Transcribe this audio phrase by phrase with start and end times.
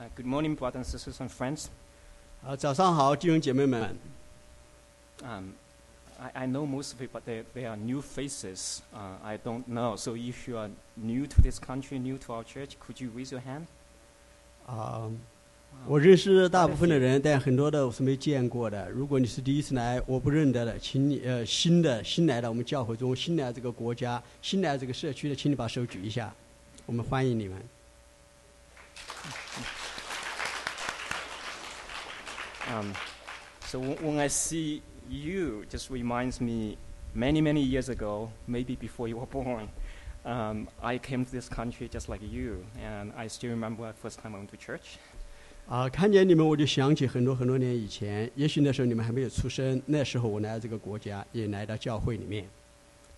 [0.00, 1.66] Uh, good morning, brothers and sisters and friends.
[2.42, 3.94] 啊，早上好，弟兄姐妹们。
[5.22, 5.50] Um,
[6.18, 8.80] I, I know most of you, but there, there are new faces.
[8.94, 9.96] Uh, I don't know.
[9.96, 13.30] So if you are new to this country, new to our church, could you raise
[13.30, 13.66] your hand?
[14.66, 15.10] 啊，
[15.86, 18.88] 我认识大部分的人，但很多的我是没见过的。
[18.88, 26.34] 如果你是第一次来，我不认得的，请你呃新的新来的我们教会中，新来这个国家，新来这个社区的，请你把手举一下，
[26.86, 27.62] 我们欢迎你们。
[32.69, 32.93] Um,
[33.65, 36.77] so w- when I see you, just reminds me
[37.13, 39.69] many, many years ago, maybe before you were born,
[40.25, 44.19] um, I came to this country just like you, and I still remember the first
[44.19, 44.97] time I went to church.
[45.67, 52.47] 啊，看见你们我就想起很多很多年以前，也许那时候你们还没有出生，那时候我来到这个国家，也来到教会里面。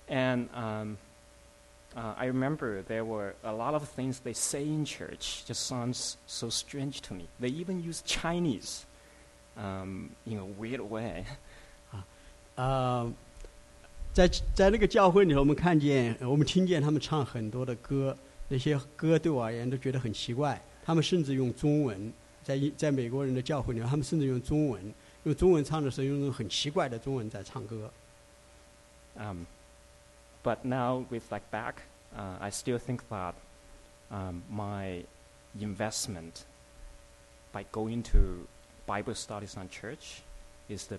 [0.07, 0.95] And um,
[1.93, 6.15] uh, I remember there were a lot of things they say in church just sounds
[6.25, 7.27] so strange to me.
[7.41, 8.83] They even use Chinese
[9.57, 11.25] um, in a weird way.
[12.55, 13.11] 啊，
[14.13, 20.59] 在在那个教会里头，我们看见，呃我们听见他们唱很多的歌，那些歌对我而言都觉得很奇怪。
[20.83, 22.11] 他们甚至用中文，
[22.43, 24.93] 在一在美国人的教会里面，他们甚至用中文，
[25.25, 27.91] 用中文唱的时候，用那种很奇怪的中文在唱歌。
[29.19, 29.45] Um,
[30.43, 31.75] but now, reflect back,
[32.15, 33.33] uh, I still think that
[34.09, 35.03] um, my
[35.59, 36.45] investment
[37.51, 38.47] by going to
[38.85, 40.21] Bible studies on church
[40.69, 40.97] is the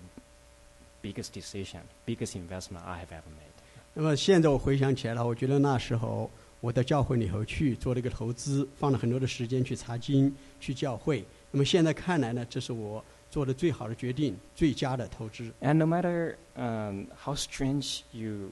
[1.01, 3.49] biggest decision, biggest investment I have ever made.
[3.93, 6.29] 那么现在我回想起来了，我觉得那时候
[6.61, 11.25] 我到教会里头去做了一个投资，放了很多的时间去查经、去教会。
[11.51, 15.51] 那么现在看来呢，这是我做的最好的决定，最佳的投资。
[15.61, 18.51] And no matter um, how strange you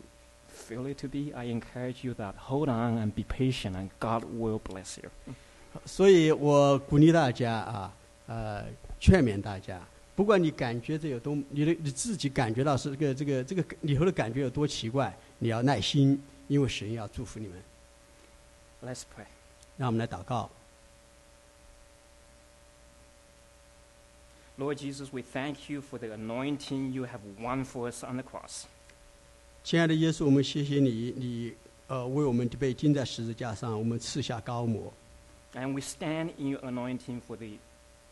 [0.50, 4.24] feel it to be, I encourage you that hold on and be patient, and God
[4.24, 5.12] will bless you.
[5.86, 7.94] 所以我鼓励大家啊，
[8.27, 8.65] 呃，
[9.01, 9.81] 劝勉大家，
[10.15, 17.57] 不管你感觉这有多，你的你自己感觉到是这个这个这个里头的感觉有多奇怪，你要耐心，因为神要祝福你们。
[18.85, 19.27] Let's pray.
[19.77, 20.51] 让我们来祷告
[24.59, 28.65] ，Lord Jesus, we thank you for the anointing you have won for us on the cross.
[29.65, 31.55] 亲爱的耶稣，我们谢谢你，你
[31.87, 34.93] 呃为我们被钉在十字架上，我们赐下高摩
[35.55, 37.59] ，And we stand in your anointing for the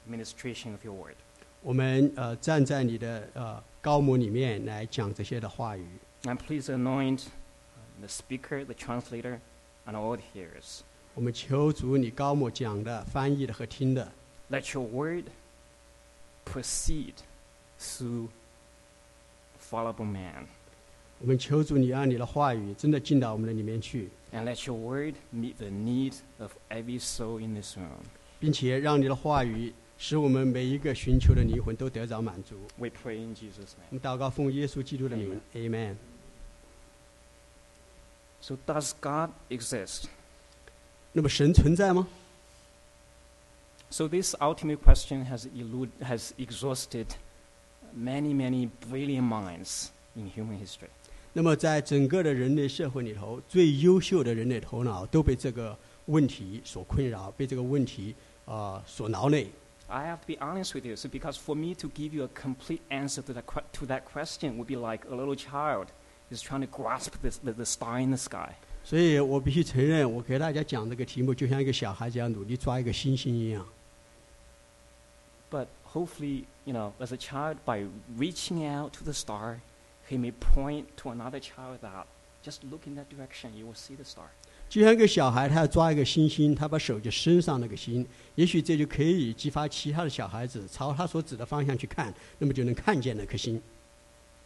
[0.09, 1.15] ministration of your word.
[1.61, 5.85] 我们呃站在你的呃高摩里面来讲这些的话语。
[6.23, 9.39] And please anoint uh, the speaker, the translator,
[9.85, 10.81] and all the hearers.
[11.13, 14.11] 我们求主你高摩讲的、翻译的和听的，
[14.51, 15.25] Let your word
[16.45, 17.13] proceed
[17.79, 18.27] through
[19.59, 20.47] fallible man.
[21.19, 24.09] 我们求主你让你的话语真的进到我们的里面去。
[24.33, 28.03] And let your word meet the need of every soul in this room.
[28.39, 32.56] 并且让你的话语 使我们每一个寻求的灵魂都得着满足。
[32.78, 35.96] We pray in Jesus' 我.们祷告，奉耶稣基督的名，Amen。
[38.40, 40.04] So, does God exist?
[41.12, 42.08] 那么神存在吗
[43.90, 47.08] ？So, this ultimate question has, elude, has exhausted
[47.94, 50.88] many, many brilliant minds in human history.
[51.34, 58.14] 那么在整个的人类社会里头，最优秀的人类头脑都被这个问题所困扰，被这个问题
[58.46, 59.50] 啊、呃所挠累。
[59.89, 62.81] I have to be honest with you, so because for me to give you a complete
[62.89, 65.87] answer to that, que- to that question would be like a little child
[66.31, 68.55] is trying to grasp this, the, the star in the sky.
[68.83, 73.65] 所以我必须承认，我给大家讲这个题目，就像一个小孩子要努力抓一个星星一样。
[75.51, 77.87] But hopefully, you know, as a child, by
[78.17, 79.57] reaching out to the star,
[80.09, 82.05] he may point to another child that
[82.43, 84.29] just look in that direction, you will see the star.
[84.69, 88.05] 就像一个小孩，他要抓一个星星，他把手就伸上那个星，
[88.35, 93.61] 也许这就可以激发其他的小孩子朝他所指的方向去看，那么就能看见那颗星。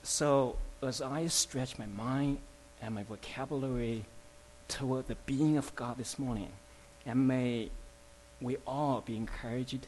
[0.03, 2.37] So, as I stretch my mind
[2.81, 4.03] and my vocabulary
[4.67, 6.49] toward the being of God this morning,
[7.05, 7.69] and may
[8.39, 9.81] we all be encouraged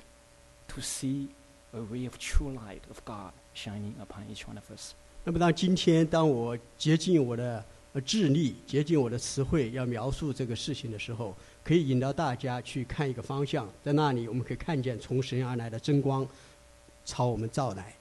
[0.69, 1.27] to see
[1.73, 4.93] a ray of true light of God shining upon each one of us.
[5.23, 7.63] 那么，当今天当我竭尽我的呃
[8.00, 11.34] 智力、竭尽我的词汇，要描述这个事情的时候，
[11.64, 16.26] 可以引导大家去看一个方向，在那里我们可以看见从神而来的真光
[17.04, 17.94] 朝我们照来。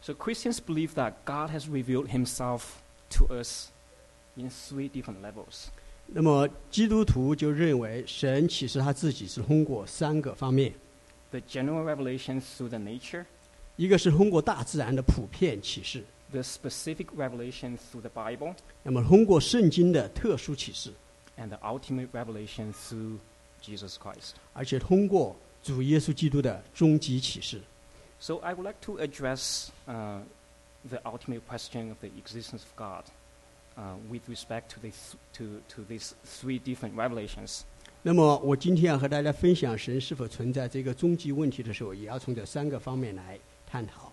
[0.00, 2.62] So, Christians believe that God has revealed himself
[3.10, 3.68] to us
[4.36, 5.66] in three different levels.
[6.06, 10.72] 那么，基督徒就认为神启示他自己是通过三个方面
[11.30, 13.24] ，The general revelation through the nature,
[13.76, 20.91] 一个是通过大自然的普遍启示，the specific revelation through the Bible, 那么通过圣经的特殊启示，
[21.37, 23.17] and the ultimate revelation through
[23.61, 24.33] Jesus Christ.
[24.53, 27.61] 而且通过 主耶稣基督的终极启示。
[28.19, 30.21] So I would like to address uh,
[30.87, 33.03] the ultimate question of the existence of God
[33.75, 37.63] uh, with respect to, this, to, to these three different revelations.
[38.01, 44.06] 那么，我今天要和大家分享神是否存在这个终极问题的时候，也要从这三个方面来探讨。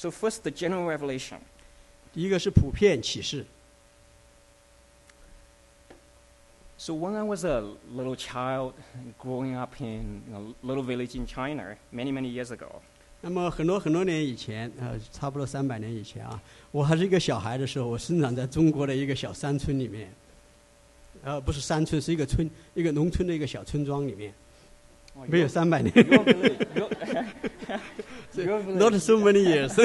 [0.00, 1.38] So first, the general revelation.
[2.12, 3.44] 第一个是普遍启示。
[6.78, 7.62] So when I was a
[7.94, 8.74] little child
[9.18, 12.82] growing up in a little village in China many, many years ago,
[13.22, 16.40] 那么很多很多年以前，呃，差不多三百年以前啊，
[16.70, 20.12] 我还是一个小孩的时候，我生长在中国的一个小山村里面，
[21.24, 24.34] 呃，不是山村，是一个村，一个农村的一个小村庄里面，
[25.14, 25.92] oh, 没有 your, 三百年
[28.34, 29.76] your village, your, your village ，not so many years。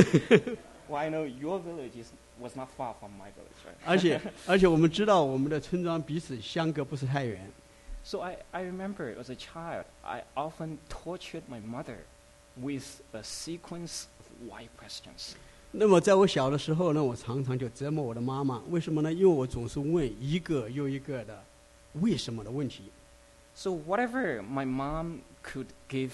[0.90, 3.76] Well, I know your village is, was not far from my village, right?
[3.86, 7.50] 而且而且我们知道我们的村庄彼此相隔不是太远，
[8.04, 11.98] So I, I remember as a child, I often tortured my mother
[12.56, 15.34] with a sequence of why questions.
[15.72, 19.14] 那么在我小的时候呢，我常常就折磨我的妈妈，为什么呢？
[19.14, 21.42] 因为我总是问一个又一个的
[22.02, 22.92] 为什么的问题。
[23.54, 26.12] So whatever my mom could give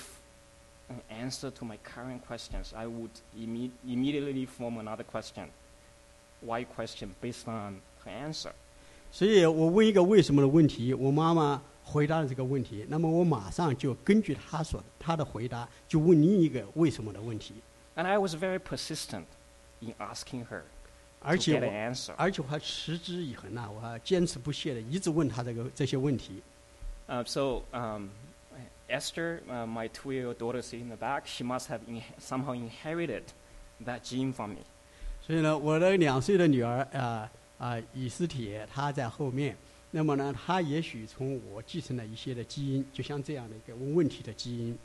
[0.90, 5.50] an answer to my current questions, I would imme- immediately form another question.
[6.42, 8.52] Why question based on her answer.
[9.12, 17.56] 所以我问一个为什么的问题，我妈妈回答了这个问题，那么我马上就根据她所她的回答，就问另一个为什么的问题，
[17.96, 19.26] And I was very persistent
[19.80, 20.62] in asking her
[21.22, 22.14] 而 to 且 get 我 an answer.
[22.18, 26.42] 而且我还持之以恒呐、我还坚持不懈的一直问她这个这些问题。
[27.08, 28.10] Uh, so um,
[28.90, 33.24] Esther, uh, my two-year-old daughter sitting in the back, she must have in- somehow inherited
[33.86, 34.62] that gene from me.
[35.22, 39.56] 所以呢，我的两岁的女儿啊啊、以斯帖，她在后面。
[39.92, 44.78] 那么呢，她也许从我继承了一些的基因，就像这样的一个问问题的基因。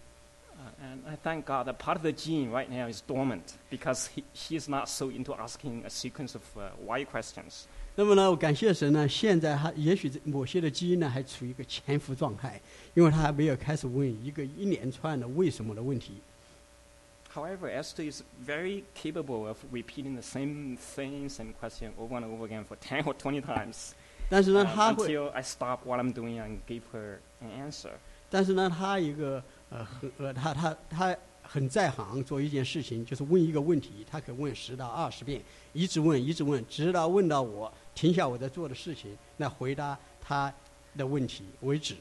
[0.52, 4.06] Uh, and I thank God that part of the gene right now is dormant because
[4.14, 7.66] he, she is not so into asking a sequence of uh, why questions.
[7.96, 12.58] 那么呢，我感谢神呢，现在还也许这某些的基因呢还处于一个潜伏状态，
[12.94, 16.14] 因为他还没有开始问一个一连串的为什么的问题。
[17.34, 22.46] However, Esther is very capable of repeating the same thing, same question over and over
[22.46, 23.93] again for 10 or 20 times
[24.28, 27.90] 但是呢， um, 他会， until I stop what I'm doing and give her an answer.
[28.31, 31.16] 但是呢，他一个呃很呃他他他
[31.47, 35.41] 很在行做一件事情，就是问一个问题，他可以问十到二十遍，
[35.73, 40.53] 一直问一直问，直到问到我停下我在做的事情，来回答他
[40.97, 41.95] 的问题为止。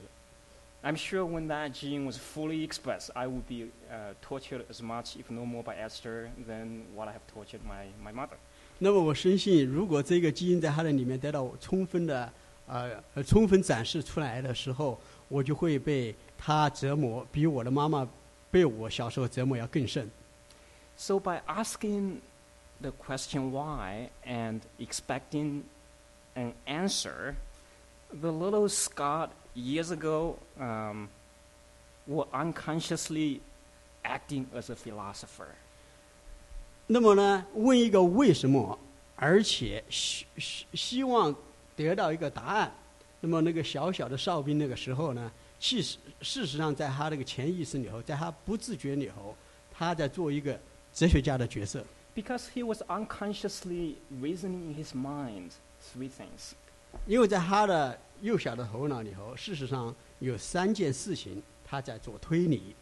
[0.83, 5.17] I'm sure when that gene was fully expressed, I would be uh, tortured as much,
[5.17, 8.37] if no more, by Esther than what I have tortured my, my mother.
[8.79, 12.33] 那么我深信，如果这个基因在他的里面得到充分的
[12.67, 18.07] 呃呃充分展示出来的时候，我就会被他折磨，比我的妈妈
[18.57, 20.11] 被我小时候折磨要更甚。
[20.97, 22.21] So by asking
[22.81, 25.65] the question why and expecting
[26.35, 27.35] an answer,
[28.11, 31.09] the little Scott years ago um,
[32.07, 33.41] were unconsciously
[34.03, 35.49] acting as a philosopher.
[36.87, 38.79] 那么呢，问一个为什么，
[39.17, 41.35] 而且希希希望
[41.77, 42.73] 得到一个答案。
[43.21, 49.35] 那么那个小小的哨兵那个时候呢，其实事实上在他这个潜意识里头，在他不自觉里头，
[49.73, 50.59] 他在做一个
[50.93, 51.85] 哲学家的角色。
[52.15, 56.53] Because he was unconsciously reasoning in his mind three things.
[57.07, 62.75] 因为在他的幼小的头脑里头，事实上有三件事情他在做推理。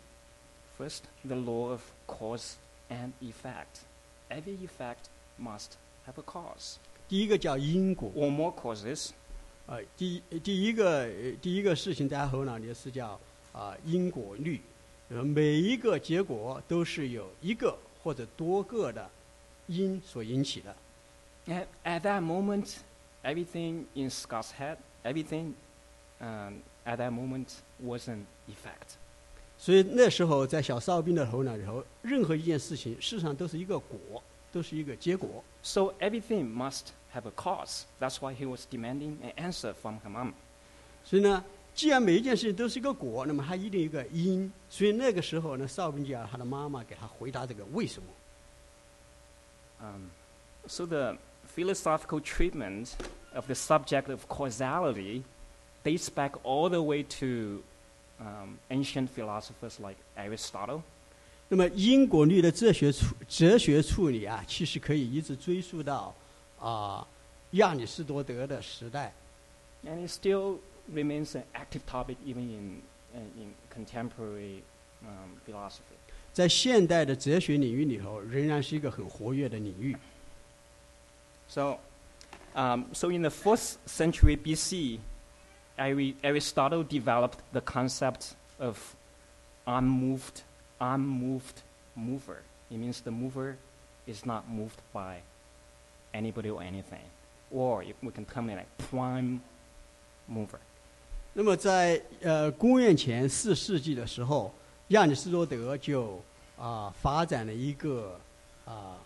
[0.78, 2.54] First, the law of cause
[2.88, 3.82] and effect.
[4.28, 5.06] Every effect
[5.40, 5.72] must
[6.06, 6.76] have a cause.
[7.08, 9.10] 第一个叫因果，Or more causes,
[9.66, 13.18] 呃，第第一个呃第一个事情在他头脑里是叫
[13.52, 14.60] 啊、因果律，
[15.08, 19.08] 呃，每一个结果都是有一个或者多个的
[19.68, 20.74] 因所引起的。
[21.46, 22.78] At, at that moment,
[23.22, 25.52] everything in Scott's head, everything
[26.20, 27.48] um, at that moment
[27.80, 28.96] was an effect.
[29.56, 35.42] 所以那时候在小哨兵的头脑里头，任何一件事情事实上都是一个果，都是一个结果。
[35.62, 37.83] So everything must have a cause.
[37.99, 40.33] That's why he was demanding an answer from her mom.
[41.03, 44.51] 所以呢，既然每一件事情都是一个果，那么它一定有一个因。
[44.69, 48.09] 所以那个时候呢，哨兵就要他的妈妈给他回答这个为什么。
[49.81, 50.09] Um,
[50.67, 51.17] so the
[51.55, 52.91] philosophical treatment
[53.33, 55.23] of the subject of causality
[55.83, 57.63] dates back all the way to
[58.19, 60.81] um, ancient philosophers like Aristotle.
[61.47, 66.13] 那么因果律的哲学处哲学处理啊，其实可以一直追溯到
[66.63, 67.07] 啊、
[67.51, 69.13] 亚里士多德的时代。
[69.85, 70.59] And it's still
[70.93, 72.81] remains an active topic even in
[73.15, 74.61] uh, in contemporary
[75.03, 75.95] um, philosophy.
[76.33, 79.95] 在现代的哲学领域里头，仍然是一个很活跃的领域。
[81.47, 81.79] So,
[82.53, 84.99] um, so in the fourth century BC,
[85.77, 88.95] Ari- Aristotle developed the concept of
[89.65, 90.43] unmoved,
[90.79, 91.63] unmoved
[91.95, 92.43] mover.
[92.69, 93.55] It means the mover
[94.05, 95.21] is not moved by
[96.14, 97.02] anybody or anything,
[97.50, 99.40] or if we can term it like prime
[100.30, 100.58] mover.
[101.34, 104.54] 那么在呃公元前四世纪的时候，
[104.88, 106.22] 亚里士多德就
[106.56, 108.18] 啊、发展了一个
[108.64, 108.96] 啊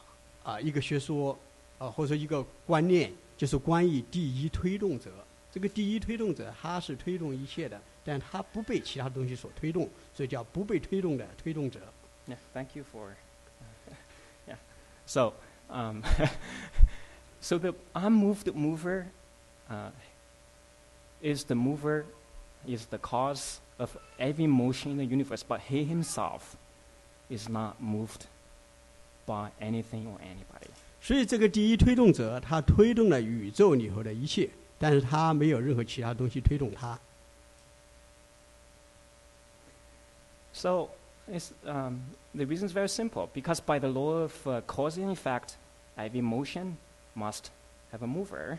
[0.43, 1.37] 啊、一个学说
[1.79, 5.11] 啊、或者说一个观念，就是关于第一推动者。
[5.51, 11.81] 这个第一推动者他是推动一切的，但他不被其他东西所推动，所以叫不被推动的推动者。
[12.27, 13.15] Yeah, thank you for.
[14.47, 14.57] yeah.
[15.07, 15.33] So,
[15.71, 16.03] um,
[17.42, 19.08] so the unmoved mover
[19.70, 19.92] uh,
[21.22, 22.06] is the mover,
[22.68, 26.56] is the cause of every motion in the universe, but he himself
[27.30, 28.28] is not moved
[29.26, 30.70] by anything or anybody.
[31.02, 36.98] 所以这个第一推动者，他推动了宇宙里头的一切，但是他没有任何其他东西推动他。
[40.54, 40.90] So,
[41.28, 42.02] it's, um,
[42.36, 45.56] the reason is very simple because by the law of uh, cause and effect,
[45.98, 46.78] every motion
[47.18, 47.46] must
[47.92, 48.58] have a mover.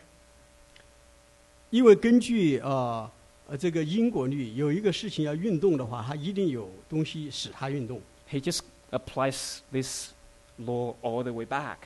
[1.70, 3.10] 因为根据呃
[3.48, 8.00] 呃这个因果律，有一个事情要运动的话，它一定有东西使它运动。
[8.30, 10.12] he just applies this
[10.58, 11.76] law all the way back.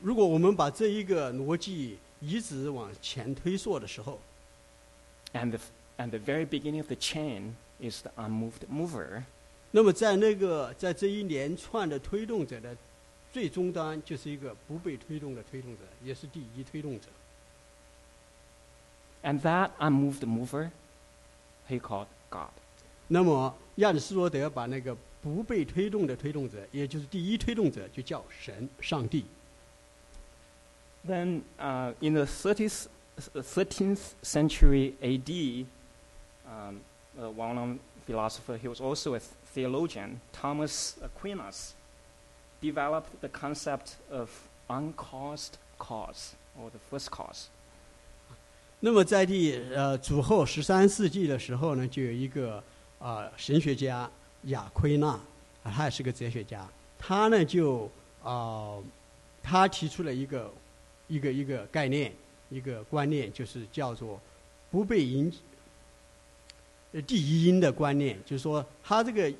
[0.00, 4.20] 如果我们把这一个逻辑一直往前推溯的时候，
[5.32, 9.24] And the, f- and the very beginning of the chain is the unmoved mover.
[9.72, 12.76] 那么在那个在这一连串的推动者的
[13.32, 17.06] 最终端，就是一个不被推动的推动者，也是第一推动者。
[19.22, 20.70] And that unmoved mover,
[21.68, 22.50] he called God.
[23.08, 29.24] 那么亚里士多德把那个不被推动的推动者，也就是第一推动者，就叫神、上帝。
[31.06, 32.86] Then uh, in the 30th,
[33.34, 35.66] uh, 13th century AD,
[36.46, 36.80] um,
[37.18, 39.20] a well-known philosopher, he was also a
[39.54, 41.74] theologian, Thomas Aquinas,
[42.61, 44.29] Developed the concept of
[44.67, 47.47] uncaused cause, or the first cause.
[48.81, 52.63] 那么在第呃主后十三世纪的时候呢，就有一个
[52.97, 54.09] 啊、神学家
[54.43, 55.19] 雅奎纳，
[55.63, 57.89] 他也是个哲学家，他呢就
[58.23, 58.77] 啊、
[59.43, 60.51] 他提出了一个
[61.07, 62.13] 一个一个概念，
[62.49, 64.19] 一个观念，就是叫做
[64.71, 65.31] 不被引
[66.91, 69.31] 呃第一因的观念，就是说他这个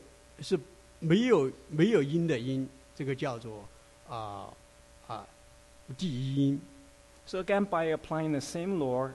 [0.42, 0.60] 是
[1.00, 2.68] 没有没有因的因，
[3.00, 3.64] 这个叫做
[4.10, 4.52] 啊
[5.08, 5.26] 啊、
[5.98, 6.60] 第一因。
[7.26, 9.12] So again, by applying the same law,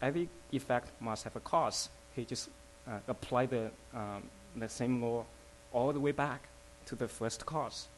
[0.00, 1.88] every effect must have a cause.
[2.16, 2.48] He just
[2.88, 4.22] uh, applied the, um,
[4.58, 5.26] the same law
[5.74, 6.38] all the way back
[6.86, 7.88] to the first cause.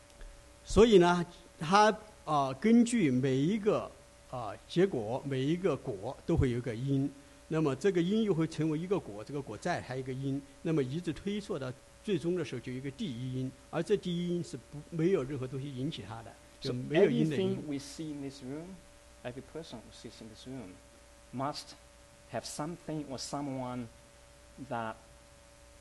[0.65, 1.25] 所以呢，
[1.61, 3.89] 它啊、根据每一个
[4.33, 7.09] 啊、结果，每一个果都会有一个因，
[7.47, 11.73] 那么这个因又会成为一个果，这个果再还有一个因，那么一直推溯到
[12.09, 17.67] 最终的时候就一个第一因，而这第一因是不没有任何东西引起它的，就没有因的因 everything。
[17.67, 18.65] we see in this room,
[19.23, 20.71] every person who sits in this room,
[21.35, 21.75] must
[22.33, 23.89] have something or someone
[24.71, 24.95] that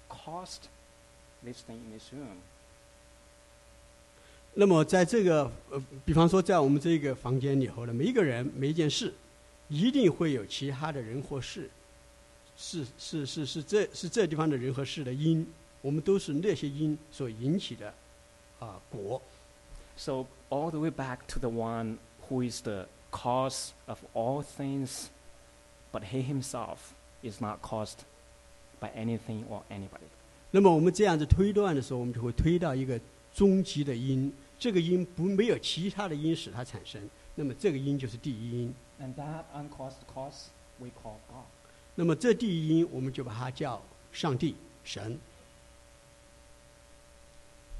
[0.09, 0.67] caused
[1.45, 2.41] this thing in this room.
[4.53, 9.13] 那么在这个呃，比方说在我们这个房间里头的每一个人、每一件事，
[9.69, 11.69] 一定会有其他的人或事，
[12.57, 15.47] 是是是是这是这地方的人和事的因，
[15.81, 17.93] 我们都是那些因所引起的
[18.59, 19.21] 啊、果。
[19.95, 21.97] So all the way back to the one
[22.29, 25.07] who is the cause of all things,
[25.91, 26.93] but he himself
[27.23, 27.99] is not caused
[28.79, 30.07] by anything or anybody.
[30.51, 32.99] 那么我们这样子推断的时候，我们就会推到一个
[33.33, 37.01] 终极的因，这个因不没有其他的因使它产生，
[37.35, 38.73] 那么这个因就是第一因。
[39.01, 40.47] And that uncaused cause
[40.79, 41.45] we call God.
[41.95, 43.81] 那么这第一因，我们就把它叫
[44.11, 45.19] 上帝、神。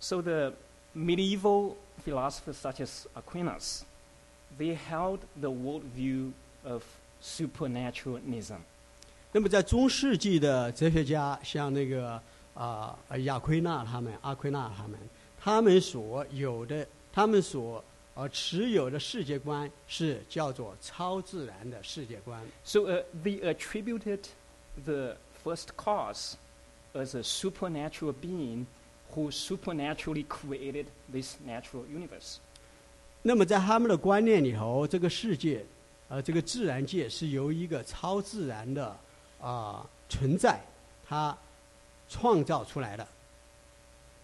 [0.00, 0.54] So the
[0.94, 3.84] medieval philosophers such as Aquinas,
[4.58, 6.32] they held the worldview
[6.64, 6.82] of
[7.22, 8.58] supernaturalism.
[9.32, 12.20] 那么在中世纪的哲学家，像那个
[12.54, 14.98] 啊、呃亚奎纳他们、阿奎纳他们，
[15.40, 17.82] 他们所有的、他们所
[18.14, 22.42] 呃持有的世界观是叫做超自然的世界观。
[22.64, 24.20] So uh, they attributed
[24.84, 26.34] the first cause
[26.92, 28.66] as a supernatural being
[29.14, 32.36] who supernaturally created this natural universe.
[33.22, 35.64] 那么在他们的观念里头，这个世界，
[36.08, 38.98] 呃，这个自然界是由一个超自然的
[39.40, 40.60] 啊、存在，
[41.06, 41.36] 它
[42.08, 43.06] 创造出来的。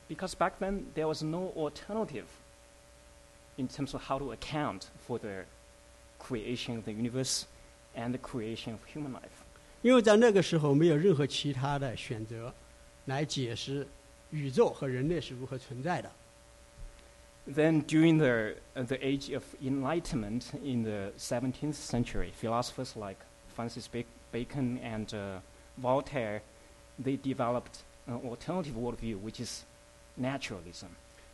[0.09, 2.25] Because back then there was no alternative
[3.57, 5.45] in terms of how to account for the
[6.19, 7.43] creation of the universe
[7.95, 9.45] and the creation of human life.
[9.83, 12.53] 因为在那个时候没有任何其他的选择
[13.05, 13.87] 来解释
[14.34, 16.12] 宇宙和人类是如何存在的。
[17.46, 23.18] Then, during the, uh, the age of enlightenment in the 17th century, philosophers like
[23.54, 25.40] Francis Ba- Bacon and uh,
[25.78, 26.42] Voltaire,
[26.98, 29.63] they developed an alternative worldview, which is
[30.18, 30.88] naturalism.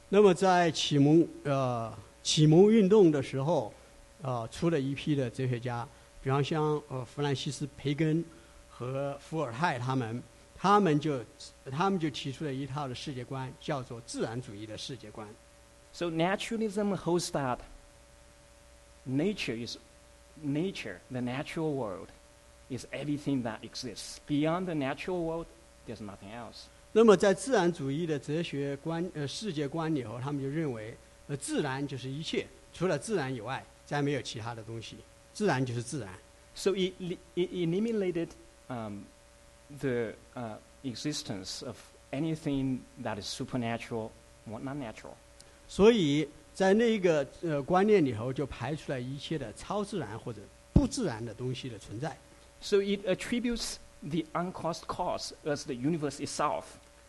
[0.10, 3.72] 那么在启蒙呃启蒙运动的时候，
[4.24, 5.88] 呃出了一批的哲学家，
[6.24, 8.26] 比方像呃弗兰西斯培根
[8.68, 10.24] 和伏尔泰他们，
[10.62, 11.24] 他们就
[11.72, 15.26] 他们就提出了一套的世界观，叫做自然主义的世界观。
[15.94, 17.60] So, naturalism holds that
[19.08, 19.78] nature is
[20.44, 22.10] nature, the natural world,
[22.70, 24.18] is everything that exists.
[24.28, 25.46] Beyond the natural world,
[25.88, 26.66] there's nothing else.
[26.92, 30.98] 那么在自然主义的哲学观呃世界观里头，他们就认为
[31.28, 34.98] 呃自然就是一切，除了自然以外，再没有其他的东西，
[35.34, 36.10] 自然就是自然。
[36.54, 36.94] So it,
[37.36, 38.30] it eliminated
[38.68, 39.04] um,
[39.81, 41.77] the uh, existence of
[42.13, 44.11] anything that is supernatural
[44.51, 45.15] or not natural.
[45.67, 50.41] 所以在那一个呃观念里头，就排除了一切的超自然或者
[50.73, 52.17] 不自然的东西的存在。
[52.61, 56.65] So it attributes the uncaused cause as the universe itself.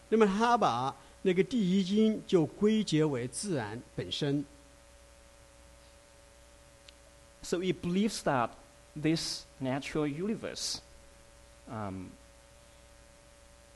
[0.09, 4.45] 那么他把那个第一经就归结为自然本身。
[7.43, 8.49] So it believes that
[8.95, 10.77] this natural universe
[11.69, 12.07] um,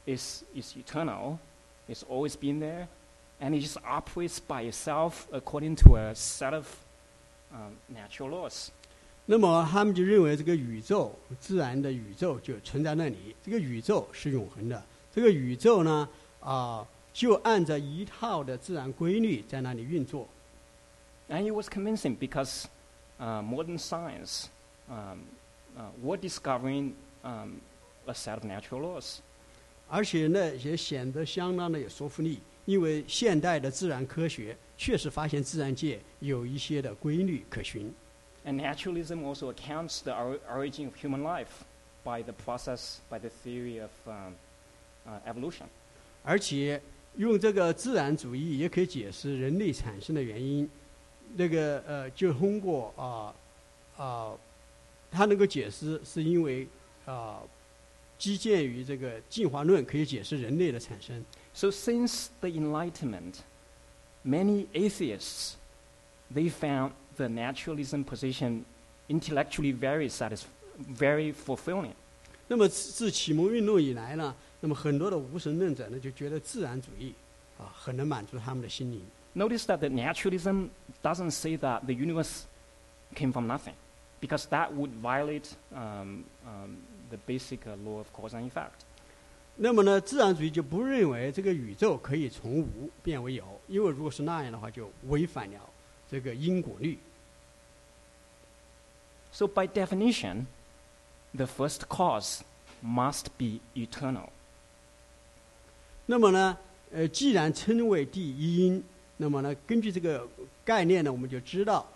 [0.06, 1.40] is, is eternal,
[1.88, 2.88] it's always been there,
[3.40, 6.68] and it just operates by itself according to a set of
[7.54, 8.70] um, natural laws.
[9.26, 14.84] 那么他们就认为这个宇宙，自然的宇宙就存在那里，这个宇宙是永恒的。
[15.14, 20.28] 这个宇宙呢，啊、就按照一套的自然规律在那里运作。
[21.30, 22.66] And it was convincing because
[23.20, 24.48] uh, modern science
[24.90, 25.20] um,
[25.78, 27.62] uh, were discovering um,
[28.08, 29.20] a set of natural laws.
[29.89, 37.93] 而且呢，也显得相当的有说服力，因为现代的自然科学确实发现自然界有一些的规律可循。
[38.45, 41.65] And naturalism also accounts the or- origin of human life
[42.03, 44.35] by the process, by the theory of um,
[45.07, 45.65] uh, evolution.
[46.23, 46.81] 而且
[47.17, 50.69] 用这个自然主义也可以解释人类产生的原因。
[51.37, 53.35] 那个呃，就通过啊
[53.97, 54.33] 啊，
[55.11, 56.69] 它能够解释是因为
[57.07, 57.41] 啊、
[58.24, 61.24] 基建于这个进化论可以解释人类的产生。
[61.54, 63.36] So since the Enlightenment,
[64.26, 65.54] many atheists
[66.34, 68.64] they found the naturalism position
[69.08, 70.46] intellectually very satisf-
[70.98, 71.94] very fulfilling.
[72.48, 77.14] 那么自自启蒙运动以来呢，那么很多的无神论者呢就觉得自然主义
[77.58, 79.02] 啊很能满足他们的心灵。
[79.36, 80.70] Notice that the naturalism
[81.04, 82.42] doesn't say that the universe
[83.16, 83.76] came from nothing,
[84.20, 86.78] because that would violate um, um,
[87.15, 88.71] the basic uh, law of cause and effect.
[89.57, 95.61] 那么呢，自然主义就不认为这个宇宙可以从无变为有，因为如果是那样的话，就违反了
[96.11, 96.99] 这个因果律。
[99.33, 100.47] So, by definition,
[101.35, 102.41] the first cause
[102.85, 104.29] must be eternal.
[106.07, 106.59] 那么呢，
[106.93, 108.83] 呃，既然称为第一因，
[109.17, 110.29] 那么呢，根据这个
[110.65, 111.87] 概念呢，我们就知道，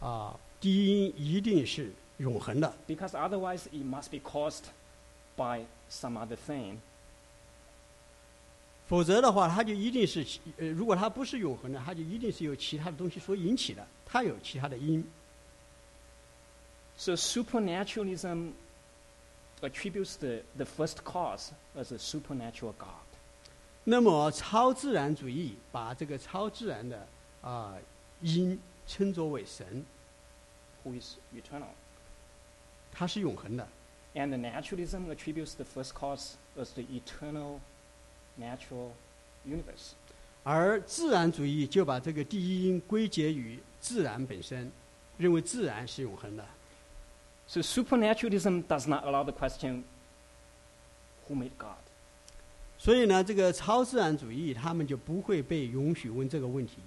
[0.00, 4.64] 啊、第一因一定是永恒的，Because otherwise, it must be caused
[5.36, 6.76] by some other thing.
[8.88, 15.04] 否则的话，它就一定是其，呃，如果它不是永恒的，它就一定是由其他的东西所引起的，它有其他的因。
[16.96, 18.52] So, supernaturalism
[19.60, 23.06] attributes the, the first cause as a supernatural God.
[23.84, 27.06] 那么超自然主义把这个超自然的
[27.40, 27.74] 啊、
[28.20, 29.84] 因称作为神
[30.84, 31.68] ，who is eternal.
[32.97, 33.67] 它是永恒的。
[34.15, 37.59] And the naturalism attributes the first cause as the eternal
[38.39, 38.91] natural
[39.45, 39.93] universe.
[40.43, 44.71] 而自然主义就把这个第一因归结于自然本身。
[45.15, 46.43] 认为自然是永恒的。
[47.47, 49.83] So supernaturalism does not allow the question,
[51.29, 51.77] who made God?
[52.79, 56.77] 所以呢，这个超自然主义他们就不会被允许问这个问题。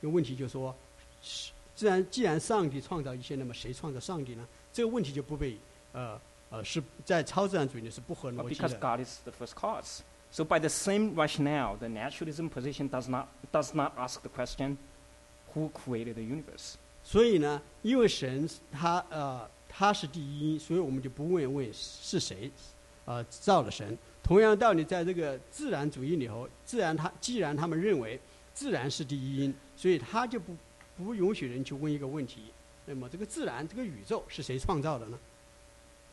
[0.00, 0.74] 因为问题就说，
[1.22, 4.46] 是自然既然上帝创造一切，那么谁创造上帝呢？
[4.73, 5.57] 这个问题就不被
[5.93, 8.77] 呃呃是在超自然主义里是不合逻辑 because。
[8.79, 9.99] God is the first cause.
[10.31, 14.77] So by the same rationale, the naturalism position does not, does not ask the question,
[15.53, 16.75] who created the universe?
[17.03, 22.49] 所以呢，因为神他呃他是第一因，所以我们就不问问是谁
[23.03, 23.97] 呃造了神。
[24.23, 28.17] 同样道理，在这个自然主义里头，自然他既然他们认为
[28.53, 30.55] 自然是第一因，所以他就不
[30.95, 32.53] 不允许人去问一个问题：
[32.85, 35.19] 那么这个自然这个宇宙是谁创造的呢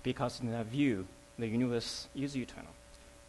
[0.04, 1.04] ？Because in their view,
[1.36, 2.72] the universe is eternal.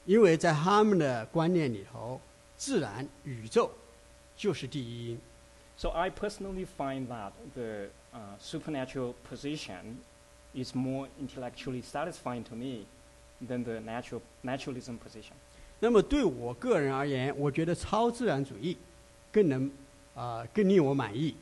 [0.06, 2.20] 因为在他们的观念里头，
[2.58, 3.72] 自然宇宙
[4.36, 5.20] 就是第一因。
[5.78, 9.98] So I personally find that the uh, supernatural position
[10.54, 12.86] is more intellectually satisfying to me
[13.48, 15.34] than the natural, naturalism position.
[15.80, 18.78] 那么对我个人而言，我觉得超自然主义
[19.32, 19.72] 更能
[20.16, 21.34] 啊、更令我满意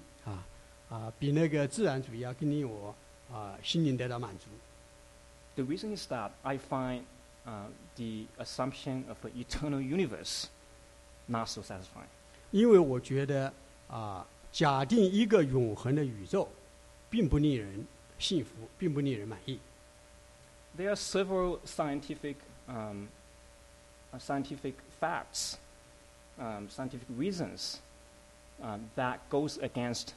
[0.88, 2.94] 啊啊、比那个自然主义要更令我
[3.32, 4.46] 啊、心灵得到满足。
[5.54, 7.02] The reason is that I find
[7.46, 10.46] uh, the assumption of an eternal universe
[11.26, 12.08] not so satisfying.
[12.50, 13.52] 因为我觉得
[13.88, 16.48] 啊、假定一个永恒的宇宙，
[17.10, 17.86] 并不令人
[18.18, 19.58] 幸福，并不令人满意。
[20.76, 23.08] There are several scientific, um,
[24.12, 25.56] uh, scientific facts,
[26.38, 27.76] um, scientific reasons
[28.62, 30.14] um, that goes against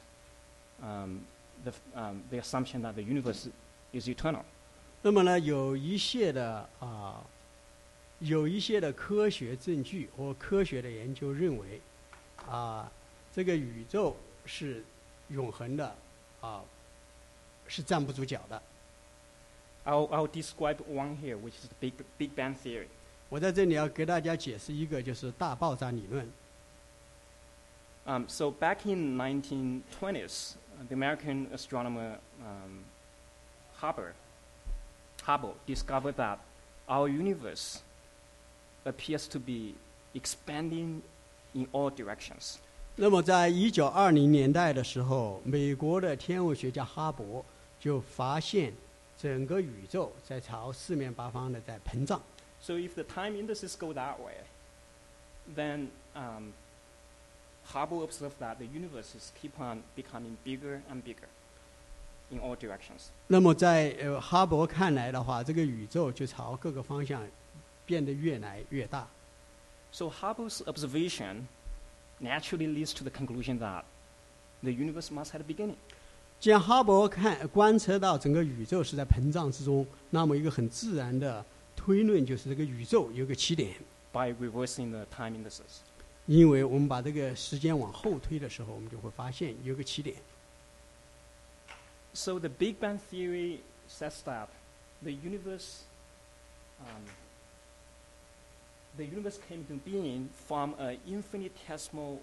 [0.82, 1.20] um,
[1.64, 3.48] the, f- um, the assumption that the universe
[3.92, 4.42] is eternal.
[5.02, 7.24] 那么呢，有一些的啊、
[8.20, 11.80] 有一些的科学证据或科学的研究认为，
[12.48, 12.90] 啊、
[13.34, 14.84] 这个宇宙是
[15.28, 15.94] 永恒的，
[16.40, 16.62] 啊、
[17.68, 18.60] 是站不住脚的。
[19.84, 22.88] I'll, I'll describe one here, which is the Big, Big Bang Theory.
[23.28, 26.28] 我在这里要给大家解释一个，就是大爆炸理论。
[28.04, 32.84] Um, so back in 1920s, uh, the American astronomer um,
[33.80, 34.12] Hubble,
[35.22, 36.38] Hubble discovered that
[36.88, 37.80] our universe
[38.84, 39.74] appears to be
[40.14, 41.02] expanding
[41.54, 42.58] in all directions.
[42.96, 47.42] 那么，在一九二零年代的时候，美国的天文学家哈勃
[47.78, 48.72] 就发现，
[49.18, 52.22] 整个宇宙在朝四面八方的在膨胀。
[52.60, 54.36] So if the time indices go that way,
[55.54, 56.52] then um,
[57.72, 61.28] Hubble observed that the universe is keep on becoming bigger and bigger
[62.30, 63.08] in all directions.
[63.26, 67.26] 那么在呃哈勃看来的话，这个宇宙就朝各个方向
[67.84, 69.08] 变得越来越大。
[69.90, 71.46] So Hubble's observation
[72.20, 73.84] naturally leads to the conclusion that
[74.62, 75.76] the universe must have a beginning.
[76.38, 83.74] 既然哈勃看观测到整个宇宙是在膨胀之中，那么一个很自然的推论就是这个宇宙有个起点。
[84.12, 85.80] by reversing the time indices.
[86.30, 90.16] 因为我们把这个时间往后推的时候，我们就会发现有个起点。
[92.12, 94.48] So the Big Bang theory says that
[95.02, 95.82] the universe,
[96.80, 97.04] um,
[98.96, 102.20] the universe came into being from an infinitesimal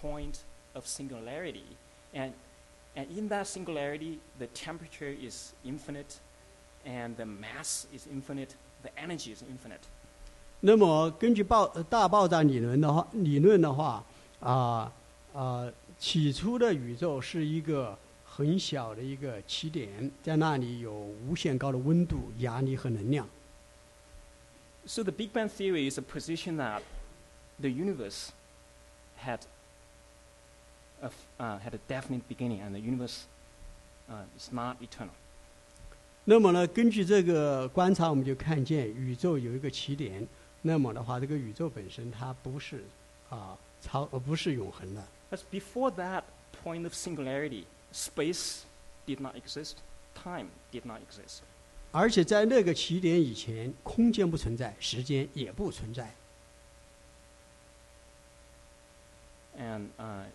[0.00, 0.38] point
[0.72, 1.76] of singularity,
[2.12, 2.32] and
[2.96, 6.18] and in that singularity, the temperature is infinite,
[6.86, 9.86] and the mass is infinite, the energy is infinite.
[10.61, 14.03] 那么根据爆呃大爆炸理论的话，理论的话
[14.41, 14.91] 啊
[15.33, 23.25] 啊、起初的宇宙是一个很小的一个起点，在那里有无限高的温度、压力和能量。
[24.85, 26.81] So the Big Bang theory is a position that
[27.61, 28.29] the universe
[29.23, 29.39] had
[31.01, 33.23] a, uh, had a definite beginning, and the universe
[34.09, 35.13] uh, is not eternal.
[36.25, 40.27] 那么呢，根据这个观察，我们就看见宇宙有一个起点。
[40.61, 42.83] 那么的话，这个宇宙本身它不是
[43.29, 45.03] 啊超呃不是永恒的。
[45.31, 46.23] But before that
[46.63, 48.61] point of singularity, space
[49.05, 49.75] did not exist,
[50.15, 51.39] time did not exist.
[51.91, 56.13] 而且在那个起点以前，空间不存在，时间也不存在。
[59.57, 60.25] And uh,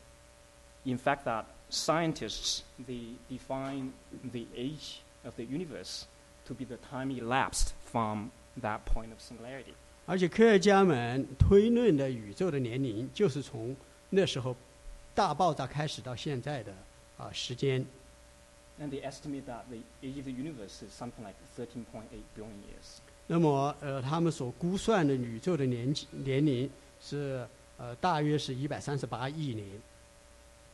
[0.84, 3.92] in fact, that scientists they define
[4.32, 6.04] the age of the universe
[6.46, 9.74] to be the time elapsed from that point of singularity.
[10.06, 13.74] 而且科学家们推论的宇宙的年龄，就是从
[14.10, 14.54] 那时候
[15.14, 16.72] 大爆炸开始到现在的
[17.16, 17.84] 啊时间。
[18.80, 21.84] And they estimate that the age of the universe is something like 13.8
[22.36, 22.98] billion years.
[23.26, 26.68] 那么呃，他们所估算的宇宙的年纪年龄
[27.00, 27.46] 是
[27.78, 29.66] 呃大约是一百三十八亿年。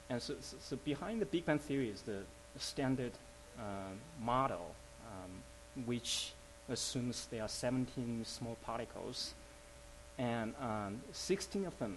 [0.09, 2.25] And so, so, so behind the Big Bang theory is the
[2.59, 3.13] standard
[3.57, 4.75] uh, model,
[5.07, 6.33] um, which
[6.71, 9.35] assumes there are 17 small particles,
[10.19, 11.97] and um, 16 of them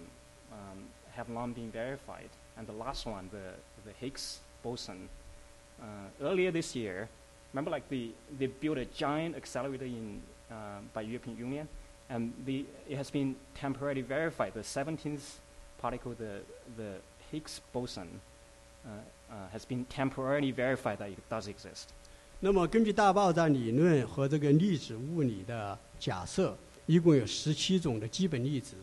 [0.52, 2.28] um, have long been verified.
[2.56, 3.52] And the last one, the,
[3.84, 5.08] the Higgs boson,
[5.80, 5.84] uh,
[6.22, 7.08] earlier this year,
[7.52, 10.54] remember like the, they built a giant accelerator in, uh,
[10.92, 11.68] by European Union,
[12.10, 14.54] and the, it has been temporarily verified.
[14.54, 15.38] The 17th
[15.78, 16.40] particle, the,
[16.76, 16.94] the
[17.30, 18.20] Higgs boson,
[18.86, 18.90] uh,
[19.30, 21.92] uh, has been temporarily verified that it does exist.
[22.40, 28.74] 那么，根据大爆炸理论和这个粒子物理的假设，一共有十七种的基本粒子。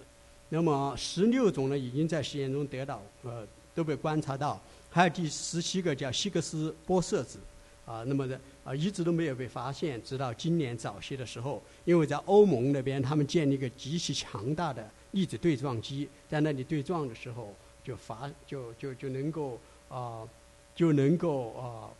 [0.49, 4.59] 那么，十六种呢已经在实验中得到呃都被观察到，
[4.89, 7.37] 还有第十七个叫希格斯玻色子，
[7.85, 20.27] 啊，那么的啊一直都没有被发现，直到今年早些的时候，因为在欧盟那边他们建立一个极其强大的粒子对撞机，在那里对撞的时候就发就就就能够啊
[20.75, 21.91] 就能够啊。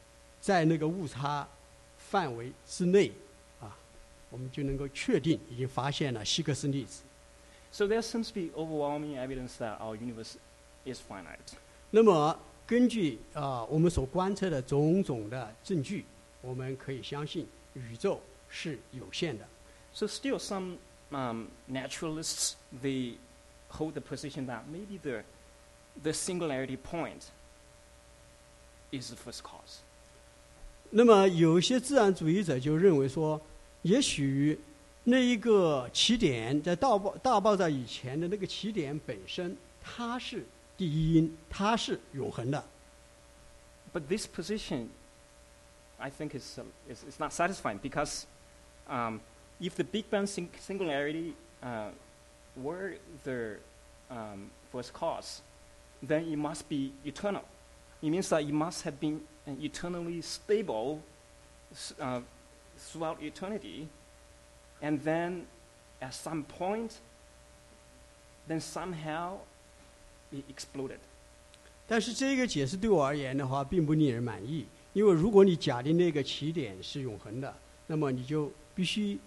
[0.41, 1.47] 在那个误差
[1.97, 3.11] 范围之内，
[3.61, 3.77] 啊，
[4.31, 7.03] 我们就能够确定已经发现了希格斯粒子。
[7.71, 10.33] So there seems to be overwhelming evidence that our universe
[10.83, 11.55] is finite.
[11.91, 16.05] 那么，根据啊我们所观测的种种的证据，
[16.41, 19.47] 我们可以相信宇宙是有限的。
[19.93, 20.77] So still, some
[21.11, 23.17] um, naturalists they
[23.69, 25.23] hold the position that maybe the
[26.01, 27.29] the singularity point
[28.91, 29.81] is the first cause.
[30.90, 33.40] 那么，有一些自然主义者就认为说，
[33.82, 34.58] 也许
[35.04, 40.44] 那一个起点在大爆大爆炸以前的那个起点本身，它是
[40.76, 42.64] 第一因，它是永恒的。
[43.92, 44.88] But this position,
[45.98, 48.24] I think, is, uh, is, is not satisfying because
[48.88, 49.20] um,
[49.60, 51.90] if the Big Bang sing- singularity uh,
[52.56, 53.56] were the
[54.10, 55.40] um, first cause,
[56.06, 57.42] then it must be eternal.
[58.02, 60.99] It means that it must have been And eternally stable
[61.99, 62.21] uh,
[62.77, 63.87] throughout eternity,
[64.81, 65.45] and then
[65.99, 66.99] at some point,
[68.47, 69.39] then somehow
[70.31, 70.99] it exploded.
[71.87, 77.51] 但是这个解释对我而言的话，并不令人满意，因为如果你假定那个起点是永恒的，
[77.87, 79.19] 那么你就必须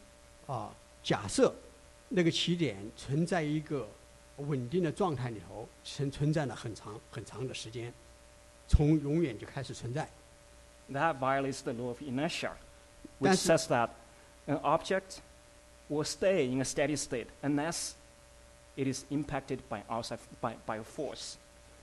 [0.47, 0.73] 啊
[1.03, 1.53] 假设
[2.09, 3.89] 那个起点存在一个
[4.37, 7.93] 稳定的状态里头，存存在了很长很长的时间，
[8.69, 10.09] 从永远就开始存在。
[10.91, 12.53] That violates the law of inertia,
[13.19, 13.91] which says that
[14.47, 15.21] an object
[15.89, 17.93] will stay in a steady state unless
[18.77, 21.37] it is impacted by outside by, by a force.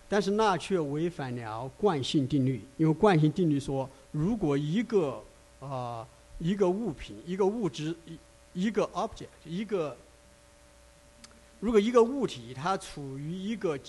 [0.10, 5.24] 但是那却违反了惯性定律，因为惯性定律说，如果一个
[5.62, 6.06] 啊、
[6.38, 8.20] 一个物品、一个物质、一
[8.54, 9.96] 一个 object、一个
[11.60, 13.80] 如果一个物体它处于一个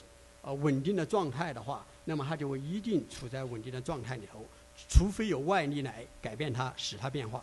[0.42, 4.44] 呃稳定的状态的话，那么它就会一定处在稳定的状态里头，
[4.88, 7.42] 除非有外力来改变它，使它变化。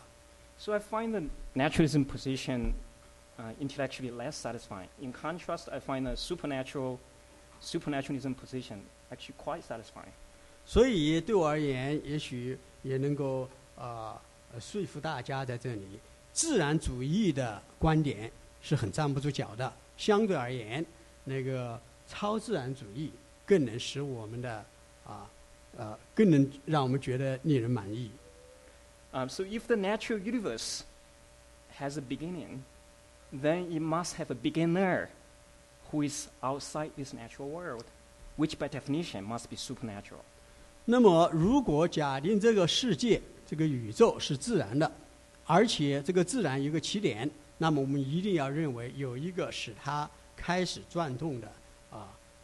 [0.57, 1.23] So I find the
[1.55, 2.73] naturalism position
[3.37, 4.89] uh, intellectually less satisfying.
[5.01, 6.97] In contrast, I find the supernatural
[7.61, 10.11] supernaturalism position actually quite satisfying.
[10.65, 14.21] 所以对我而言，也许也能够啊、
[14.53, 15.99] 呃说服大家在这里，
[16.33, 18.29] 自然主义的观点
[18.61, 19.71] 是很站不住脚的。
[19.95, 20.85] 相对而言，
[21.23, 23.11] 那个超自然主义
[23.45, 24.65] 更能使我们的
[25.05, 25.29] 啊
[25.77, 28.11] 呃更能让我们觉得令人满意。
[29.11, 30.81] Um, so if the natural universe
[31.79, 32.63] has a beginning,
[33.31, 35.09] then it must have a beginner
[35.91, 37.85] who is outside this natural world,
[38.37, 40.21] which by definition must be supernatural.
[40.85, 44.91] 那么，如果假定这个世界、这个宇宙是自然的，
[45.45, 51.53] 而且这个自然有个起点，那么我们一定要认为有一个使它开始转动的啊，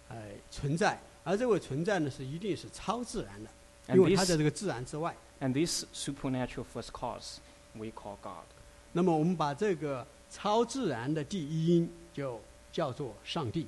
[0.10, 0.16] 呃
[0.52, 3.50] 存在，而这个存在呢是一定是超自然的，
[3.96, 5.16] 因为它在这个自然之外。
[5.42, 7.38] and this supernatural first cause
[7.74, 8.46] we call God.
[8.94, 12.42] 那么我们把这个超自然的第一因就
[12.72, 13.68] 叫做上帝。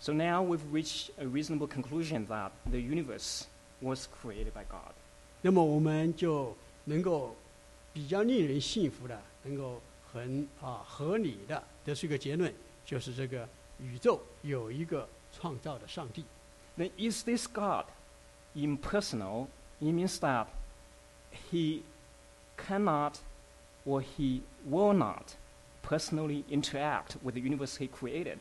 [0.00, 3.42] So now we've reached a reasonable conclusion that the universe
[3.80, 4.94] was created by God.
[5.42, 7.34] 那么我们就能够
[7.92, 9.80] 比较令人信服的，能够
[10.12, 12.52] 很啊合理的得出一个结论，
[12.86, 13.48] 就是这个
[13.80, 16.24] 宇宙有一个创造的上帝。
[16.76, 17.84] Then is this God
[18.54, 19.46] impersonal?
[19.80, 20.46] It means that
[21.50, 21.82] he
[22.56, 23.14] cannot
[23.84, 25.36] or he will not
[25.82, 28.38] personally interact with the universe he created.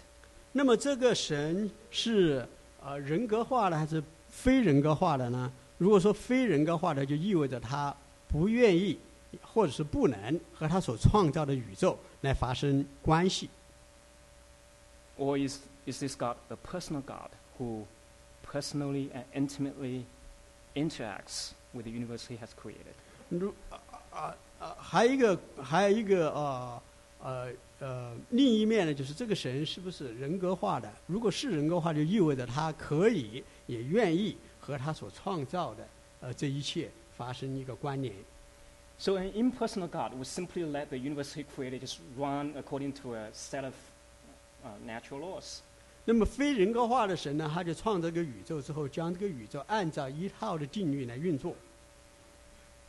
[0.51, 2.47] 那么这个神是
[2.83, 5.51] 呃人格化的还是非人格化的呢？
[5.77, 7.95] 如果说非人格化的，就意味着他
[8.27, 8.97] 不愿意
[9.41, 13.49] 或者是不能和他所创造的宇宙来发生关系。
[15.18, 17.86] Or is, is this God a personal God who
[18.42, 20.04] personally and intimately
[20.74, 22.94] interacts with the universe he has created.
[23.28, 26.82] 如啊啊啊，还有一个还有一个呃
[27.22, 27.48] 呃
[27.80, 30.90] 呃，另一面呢，就是这个神是不是人格化的？
[31.06, 35.86] 如果是人格化，就意味着他可以也愿意和他所创造的
[36.20, 38.14] 呃这一切发生一个关联。
[38.98, 43.14] So an impersonal God would simply let the universe he created just run according to
[43.14, 43.74] a set of
[44.64, 45.58] uh, natural laws.
[46.04, 51.54] 那么非人格化的神呢，他就创造这个宇宙之后，将这个宇宙按照一套的定律来运作。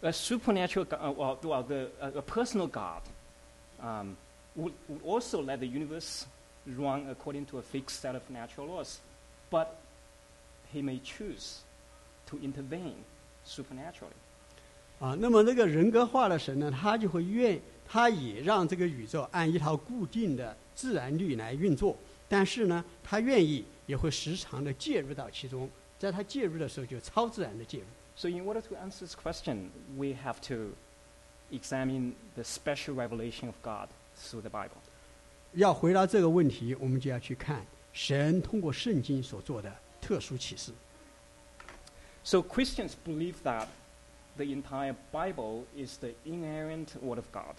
[0.01, 3.01] A supernatural, go- uh, well, well the, uh, a personal God
[3.79, 4.17] um,
[4.55, 6.25] would, would also let the universe
[6.65, 8.97] run according to a fixed set of natural laws,
[9.49, 9.67] but
[10.73, 11.59] he may choose
[12.27, 12.95] to intervene
[13.45, 14.15] supernaturally.
[14.99, 21.96] 啊，那么那个人格化的神呢，他就会愿， 他也让这个宇宙按一套固定的自然律来运作，
[22.28, 27.84] 但是呢，他愿意也会时常的介入到其中，在他介入的时候就超自然的介入。
[28.14, 30.74] So, in order to answer this question, we have to
[31.50, 34.76] examine the special revelation of God through the Bible.
[35.54, 40.72] 要回答这个问题，我们就要去看神通过圣经所做的特殊启示。
[42.22, 43.68] So, Christians believe that
[44.36, 47.54] the entire Bible is the inerrant Word of God.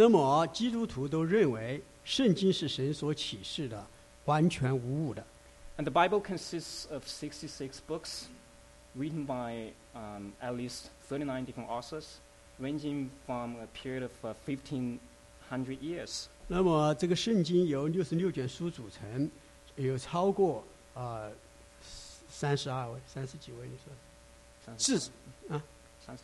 [0.00, 3.86] 那么基督徒都认为圣经是神所启示的，
[4.24, 5.22] 完全无误的。
[5.76, 8.22] And the Bible consists of sixty-six books
[8.96, 12.14] written by um, at least thirty-nine different authors,
[12.58, 14.12] ranging from a period of
[14.46, 15.00] fifteen
[15.50, 16.28] hundred years.
[16.48, 19.30] 那么这个圣经由六十六卷书组成，
[19.76, 21.30] 有超过呃
[22.30, 24.96] 三十二位、三十几位，你说至
[25.50, 25.62] 啊
[26.06, 26.16] 39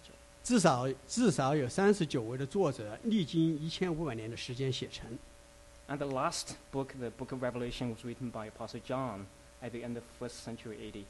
[0.47, 5.05] 至少至少有三十九位的作者，历经一千五百年的时间写成。
[5.89, 9.27] And the last book, the book of Revelation, was written by Apostle John
[9.61, 11.03] at the end of first century AD.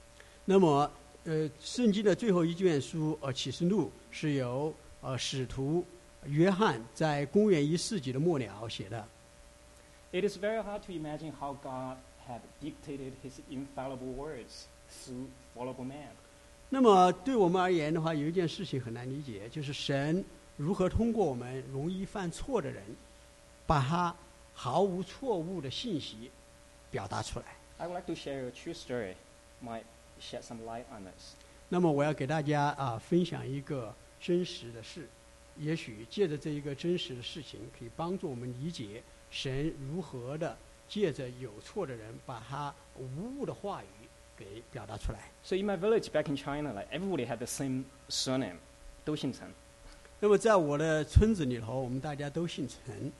[0.46, 0.90] 那么
[1.24, 4.72] 呃，圣经的最后一卷书呃启示录是由
[5.02, 5.84] 呃使徒
[6.24, 9.06] 约翰在公元一世纪的末了写的。
[10.12, 14.64] It is very hard to imagine how God had dictated his infallible words
[15.04, 16.08] through fallible man.
[16.68, 20.24] 那么对我们而言的话，有一件事情很难理解，就是神
[20.56, 22.82] 如何通过我们容易犯错的人，
[23.66, 24.14] 把他
[24.52, 26.30] 毫无错误的信息
[26.90, 27.46] 表达出来。
[27.78, 29.14] I would like to share a true story,
[29.64, 29.84] might
[30.20, 31.34] shed some light on this.
[31.68, 35.06] 那么我要给大家啊分享一个真实的事，
[35.58, 40.56] 也许借着这一个真实的事情，可以帮助我们理解神如何的
[40.88, 43.95] 借着有错的人，把他无误的话语
[44.37, 45.19] 给表达出来。
[45.43, 48.57] So in my village back in China, like everybody had the same surname,
[49.05, 49.51] Do Xingchen.
[50.19, 53.11] 那么在我的村子里头，我们大家都姓陈。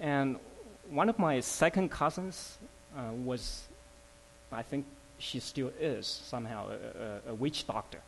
[0.00, 0.38] And
[0.90, 2.56] one of my second cousins
[2.94, 3.62] uh, was,
[4.50, 4.84] I think
[5.18, 8.00] she still is somehow a, a, a witch doctor.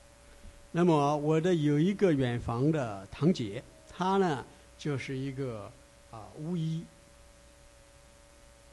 [0.73, 4.45] 那么我的有一个远房的堂姐，她呢
[4.77, 5.71] 就是一个
[6.11, 6.85] 啊巫医。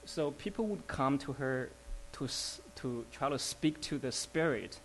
[0.05, 1.69] So people would come to her
[2.15, 4.77] to, s- to try to speak to the spirit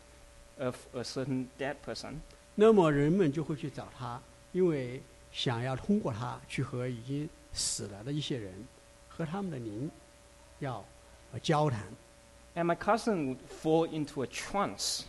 [0.58, 2.20] of a certain dead person.
[2.54, 4.20] 那么人们就会去找她，
[4.52, 8.52] 因为想要通过她去和已经死了的一些人
[9.08, 9.90] 和他们的灵
[10.60, 10.84] 要
[11.32, 11.82] 呃交谈。
[12.54, 15.02] And my cousin would fall into a trance.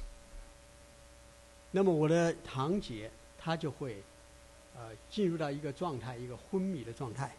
[1.72, 4.04] 那么我的堂姐她就会
[4.76, 7.32] 呃进入到一个状态，一个昏迷的状态，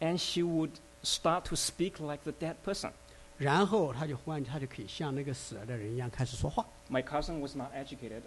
[0.00, 0.70] And she would
[1.02, 2.92] start to speak like the dead person.
[3.38, 6.66] 然后她就忽然她就可以像那个死了的人一样开始说话。
[6.90, 8.22] My cousin was not educated,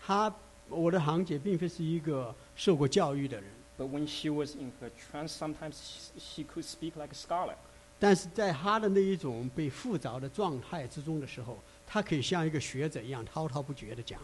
[0.00, 0.34] 她
[0.68, 3.50] 我的堂姐并非是一个受过教育的人。
[3.80, 7.54] but when she was in her trance, sometimes she, she could speak like a scholar.
[7.98, 14.20] 但是在他的那一种被附着的状态之中的时候，他可以像一个学者一样滔滔不绝地讲。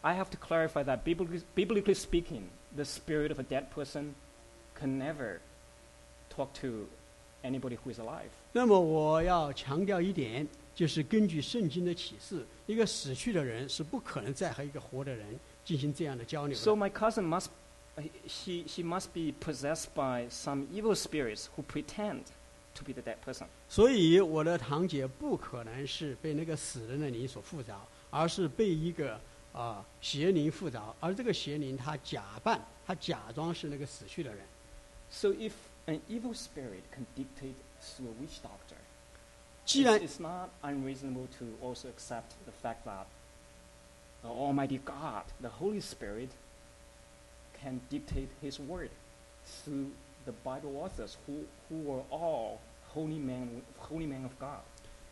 [0.00, 2.42] I have to clarify that biblically, biblically speaking,
[2.74, 4.14] the spirit of a dead person
[4.74, 5.38] can never
[6.28, 6.88] talk to
[7.43, 8.29] anybody who is alive.
[8.51, 16.71] 那么我要强调一点，就是根据圣经的启示，一个死去的人是不可能再和一个活的人进行这样的交流 So。
[16.71, 17.47] my cousin must,
[17.97, 22.23] uh, she, she must be possessed by some evil spirits who pretend
[22.75, 23.47] to be the dead person.
[23.69, 27.73] 所以我的堂姐不可能是被那个死人的灵所附着，
[28.09, 29.19] 而是被一个
[29.53, 34.39] 啊、邪灵附着，而这个邪灵他假扮，他假装是那个死去的人。
[35.09, 35.51] So if
[35.86, 38.76] an evil spirit can dictate through a witch doctor,
[39.64, 43.06] 既 it's, 然 it's not unreasonable to also accept the fact that
[44.22, 46.30] the Almighty God, the Holy Spirit,
[47.60, 48.90] can dictate His word
[49.44, 49.90] through
[50.24, 52.60] the Bible authors who, who were all
[52.94, 54.62] holy men, holy men of God.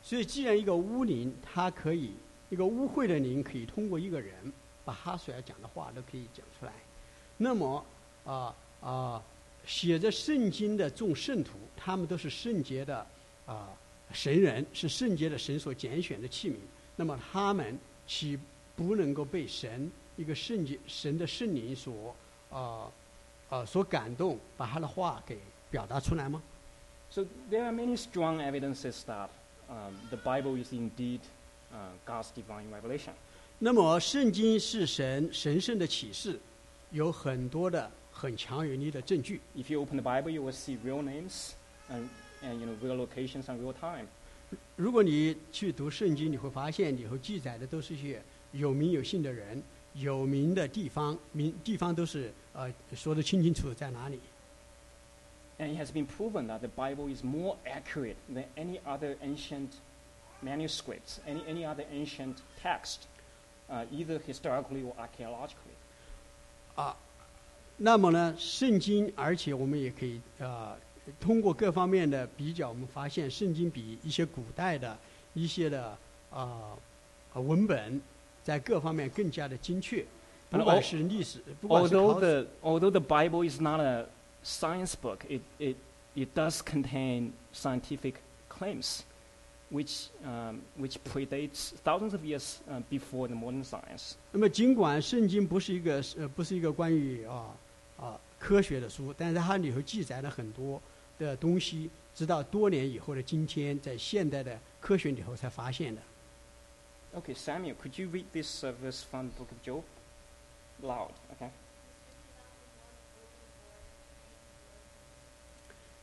[0.03, 2.14] 所以，既然一个巫灵它可以
[2.49, 4.53] 一个污秽的灵可以通过一个人，
[4.85, 6.72] 把他所要讲的话都可以讲出来。
[7.37, 7.85] 那么
[8.24, 9.22] 啊啊，
[9.66, 13.05] 写着圣经的众圣徒，他们都是圣洁的
[13.45, 13.70] 啊
[14.11, 16.55] 神人，是圣洁的神所拣选的器皿。
[16.95, 18.39] 那么他们岂
[18.76, 22.16] 不能够被神一个圣洁神的圣灵所
[22.49, 22.91] 啊
[23.49, 25.38] 啊所感动，把他的话给
[25.70, 26.41] 表达出来吗
[27.09, 29.30] ？So there are many strong evidences that
[29.68, 31.20] um, the Bible is indeed
[31.74, 33.13] uh, God's divine revelation.
[33.59, 36.39] 那么，圣经是神神圣的启示，
[36.91, 39.41] 有很多的很强有力的证据。
[39.57, 41.51] If you open the Bible, you will see real names
[41.91, 42.07] and,
[42.41, 44.07] and you know, real locations and real time.
[44.78, 48.22] 如果你去读圣经，你会发现里头记载的都是一些
[48.53, 49.61] 有名有姓的人，
[49.95, 54.20] 有名的地方，名地方都是呃说的清清楚楚在哪里。
[55.57, 59.70] And it has been proven that the Bible is more accurate than any other ancient
[60.41, 63.07] manuscripts, any, any other ancient text,
[63.70, 65.76] uh, either historically or archaeologically.
[67.76, 70.76] 那么呢，圣经，而且我们也可以呃
[71.18, 74.97] 通过各方面的比较，我们发现圣经比一些古代的
[75.33, 75.97] 一些的
[76.31, 76.76] 啊、
[77.33, 78.01] 呃、文本
[78.43, 80.05] 在各方面更加的精确，
[80.51, 84.07] And 不管 al- 是历史，不管是 Although 考 the, although the Bible is not a
[84.45, 85.76] science book, it, it,
[86.14, 88.14] it does contain scientific
[88.49, 89.01] claims
[89.70, 94.16] which, um, which predates thousands of years uh, before the modern science.
[94.33, 97.55] 那么，尽管圣经不是一个呃不是一个关于啊啊
[98.45, 100.81] 科学的书，但是它里头记载了很多
[101.18, 106.01] 的东西，直到多年以后的今天，在现代的科学里头才发现的。
[107.12, 109.83] Okay, Samuel, could you read this uh, verse from the book of Job?
[110.81, 111.51] Loud, okay?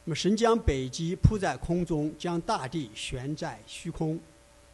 [0.03, 4.19] 那么，神将北极铺在空中，将大地悬在虚空。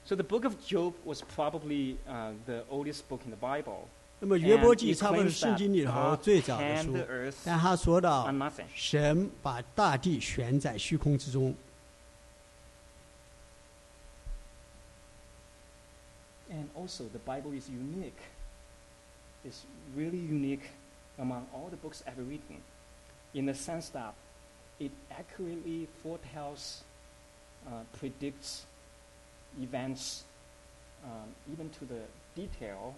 [0.05, 3.87] So the book of Job was probably uh, the oldest book in the Bible.
[4.19, 8.25] 那么，约伯 And 记 it 差不多是 claims 圣经里 that 头 God 最早的 hand 书 the，earth 但他说到
[8.31, 8.65] on nothing.
[8.73, 11.53] 神把大地悬在虚空之中。
[16.49, 18.21] And also, the Bible is unique.
[19.43, 20.69] It's really unique
[21.17, 22.61] among all the books ever written,
[23.33, 24.13] in the sense that
[24.79, 26.83] it accurately foretells,
[27.67, 28.65] uh, predicts
[29.59, 30.23] events,
[31.03, 32.03] um, even to the
[32.35, 32.95] detail.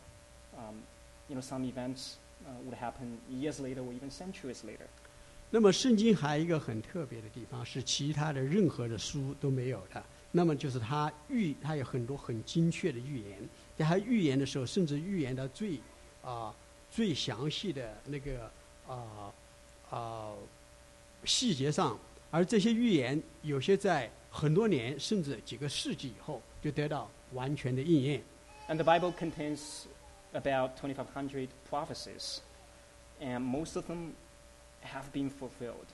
[0.58, 0.84] Um,
[1.30, 4.88] you know, some events uh, would happen years later or even centuries later.
[5.52, 10.04] 那么，圣经还有一个很特别的地方，是其他的任何的书都没有的。
[10.32, 13.38] 那么就是它预，它有很多很精确的预言，
[13.78, 15.80] 在它预言的时候，甚至预言到最
[16.22, 16.54] 啊、
[16.92, 18.52] 最详细的那个
[18.88, 19.32] 啊
[19.90, 20.34] 啊、
[21.24, 21.98] 细节上，
[22.32, 28.22] 而这些预言有些在很多年甚至几个世纪以后就得到完全的应验。
[28.68, 29.84] And the Bible contains
[30.35, 32.41] about 2,500 prophecies,
[33.21, 34.15] and most of them
[34.83, 35.87] have been fulfilled,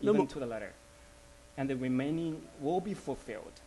[0.00, 0.72] even to the letter.
[1.58, 3.60] And the remaining will be fulfilled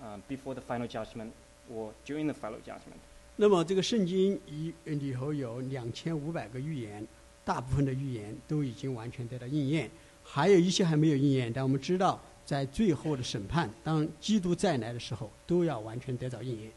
[0.00, 1.32] um, before the final judgment
[1.68, 3.00] or during the final judgment.
[3.36, 7.06] 那么这个圣经一里头有两千五百个预言，
[7.44, 9.90] 大部分的预言都已经完全得到应验，
[10.22, 11.52] 还有一些还没有应验。
[11.52, 16.70] 但我们知道，在最后的审判，当基督再来的时候，都要完全得到应验。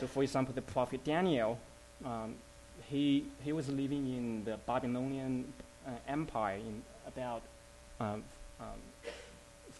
[0.00, 1.58] So, for example, the prophet Daniel,
[2.04, 2.34] um,
[2.90, 5.52] he, he was living in the Babylonian
[5.86, 7.42] uh, Empire in about
[8.00, 8.24] um,
[8.60, 8.66] um,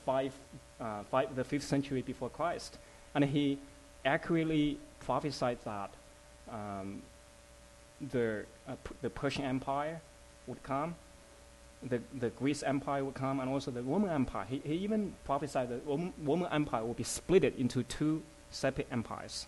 [0.07, 0.33] five,
[0.81, 2.79] uh, five, the fifth century before Christ,
[3.15, 3.59] and he
[4.05, 5.91] accurately prophesied that
[6.51, 7.03] um,
[8.13, 10.01] the, uh, the Persian Empire
[10.47, 10.95] would come,
[11.83, 14.47] the, the Greece Empire would come, and also the Roman Empire.
[14.49, 19.47] He, he even prophesied that Roman, Roman Empire would be split into two separate empires.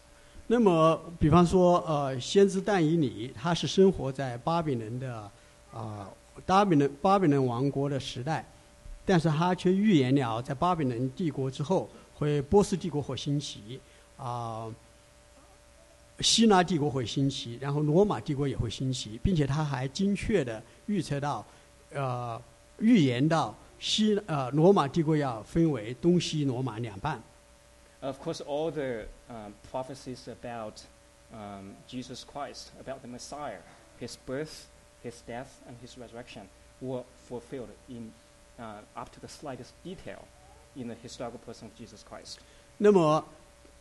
[0.49, 5.28] 那么，比方说，呃，先知但以理，他是生活在巴比伦的
[5.72, 6.09] 啊、
[6.47, 8.47] 巴比伦巴比伦王国的时代，
[9.05, 13.80] 但是他却预言了在巴比伦帝国之后，会波斯帝国会兴起，
[14.16, 14.72] 啊、
[16.20, 21.44] 希腊帝国会兴起，然后罗马帝国也会兴起，并且他还精确的预测到，
[21.92, 22.40] 呃，
[22.78, 27.20] 预言到西呃罗马帝国要分为东西罗马两半。
[28.06, 30.82] Of course, all the um, prophecies about
[31.32, 33.60] um, Jesus Christ, about the Messiah,
[33.99, 34.66] his birth,
[35.04, 36.49] his death, and his resurrection,
[36.82, 38.12] were fulfilled in
[38.60, 40.26] uh, up to the slightest detail
[40.76, 42.39] in the historical person of Jesus Christ.
[42.78, 43.24] 那么，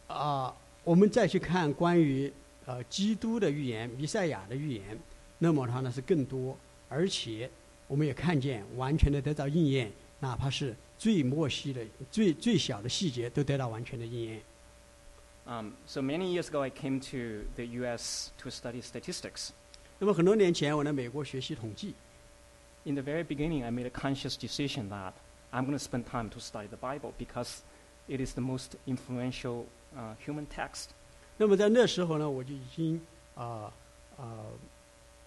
[0.08, 0.54] 啊、
[0.84, 2.30] 我们再去看关于
[2.66, 4.98] 呃基督的预言、弥赛亚的预言，
[5.38, 6.54] 那么它呢是更多，
[6.90, 7.48] 而且
[7.86, 14.41] 我们也看见完全的得到应验，哪怕是 最末细的、最最小的细节都得到完全的应验。
[15.45, 18.31] Um, so many years ago, I came to the U.S.
[18.39, 19.49] to study statistics.
[19.99, 21.93] 那么很多年前，我来美国学习统计。
[22.83, 25.13] In the very beginning, I made a conscious decision that
[25.51, 27.59] I'm going to spend time to study the Bible because
[28.07, 29.65] it is the most influential
[29.95, 30.89] uh, human text.
[31.37, 32.99] 那么在那时候呢，我就已经
[33.35, 33.71] 啊
[34.17, 34.45] 啊、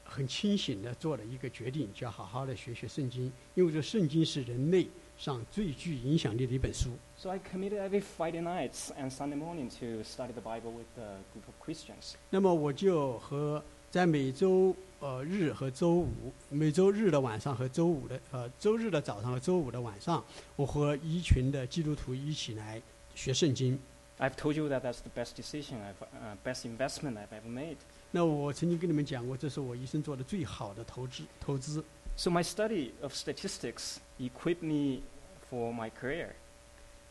[0.05, 4.89] 很清醒的做了一个决定，就要好好的学学圣经，因为这圣经是人类
[5.19, 6.91] 上最具影响力的一本书。
[7.19, 11.45] So I committed every Friday nights and Sunday morning to study the Bible with a group
[11.47, 12.15] of Christians.
[12.31, 22.81] 那么我就和在每周呃日和周五，每周日的晚上和周五的呃周日的早上和周五的晚上，我和一群的基督徒一起来
[23.15, 23.79] 学圣经。
[24.21, 27.77] I've told you that that's the best decision, I've, uh, best investment I've ever made.
[28.11, 31.85] 那我曾经跟你们讲过，这是我一生做的最好的投资投资。
[32.18, 35.02] So my study of statistics equipped me
[35.50, 36.30] for my career.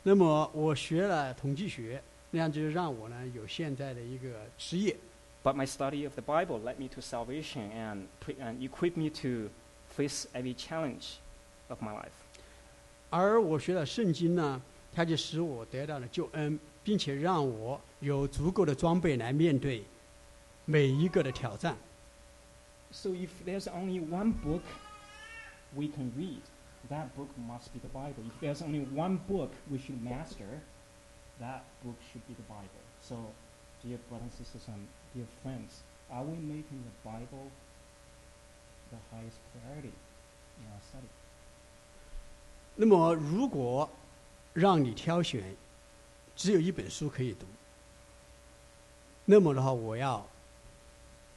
[0.05, 4.29] 那么我学了统计学，那样就让我呢有现在的一个
[4.59, 4.97] 职业。
[5.43, 9.11] But my study of the Bible led me to salvation and, pre- and equipped me
[9.23, 9.51] to
[9.93, 11.15] face every challenge
[11.69, 12.13] of my life.
[13.11, 14.63] 而我学了圣经呢，
[14.95, 19.85] 它就使我得到了救恩，并且让我有足够的装备来面对
[20.65, 21.77] 每一个的挑战。
[22.93, 24.63] So if there's only one book
[25.75, 26.43] we can read,
[26.91, 28.23] that book must be the Bible.
[28.27, 30.61] If there's only one book we should master,
[31.41, 32.83] that book should be the Bible.
[33.01, 33.17] So,
[33.83, 37.51] dear brothers and sisters and dear friends, are we making the Bible
[38.91, 39.93] the highest priority
[40.59, 41.09] in our study?
[42.77, 43.89] 那么，如果
[44.53, 45.57] 让你挑选，
[46.37, 47.47] 只有一本书可以读，
[49.25, 50.27] 那么的话，我要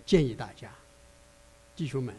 [0.06, 0.72] 建议大家，
[1.76, 2.16] 弟兄们、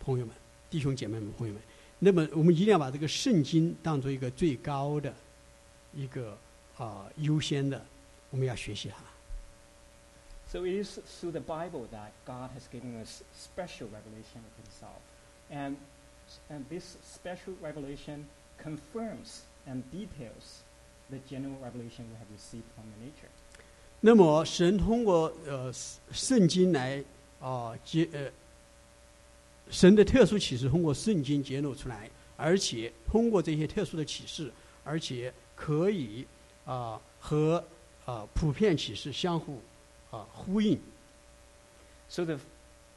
[0.00, 0.34] 朋友们、
[0.69, 1.61] 弟兄姐妹们、朋友们，
[1.99, 5.13] 那么我们一定要把这个圣经当做一个最高的
[5.95, 6.37] 一个
[6.77, 7.83] 啊、优先的，
[8.29, 8.97] 我们要学习它。
[10.51, 14.99] So it is through the Bible that God has given us special revelation of Himself.
[15.51, 15.75] And,
[16.49, 18.25] and this special revelation
[18.57, 20.63] confirms and details
[21.09, 23.29] the general revelation we have received from the nature.
[24.01, 25.71] 那么，神通过呃
[26.11, 27.03] 圣经来
[27.41, 28.31] 啊接呃
[29.70, 34.52] 神的特殊启示通过圣经揭露出来，而且通过这些特殊的启示，
[34.84, 36.26] 而且可以
[36.64, 37.64] 啊、和
[38.04, 39.60] 啊、普遍启示相互
[40.10, 40.78] 啊、呼应。
[42.08, 42.38] So the,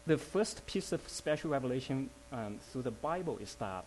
[0.06, 3.84] the first piece of special revelation um, through the Bible is that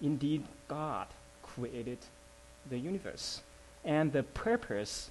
[0.00, 1.06] indeed God
[1.42, 1.98] created
[2.68, 3.40] the universe.
[3.84, 5.08] And the purpose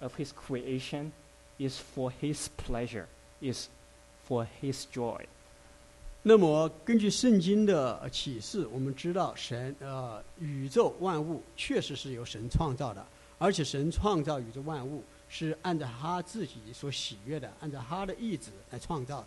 [0.00, 1.12] of His creation
[1.58, 3.06] is for His pleasure,
[3.40, 3.68] is
[4.24, 5.26] for His joy.
[6.27, 13.05] 那么，根据圣经的呃启示，我们知道神呃宇宙万物确实是由神创造的，
[13.37, 19.23] 而且神创造宇宙万物是按照他自己所喜悦的，按照他的意志来创造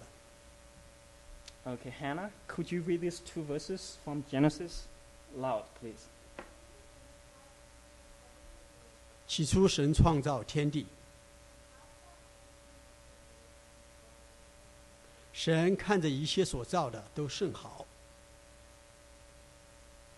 [1.64, 1.70] 的。
[1.70, 4.86] Okay, Hannah, could you read these two verses from Genesis?
[5.36, 6.08] Loud, please.
[9.28, 10.84] 起初，神创造天地，
[15.38, 17.86] 神看着一切所造的都甚好。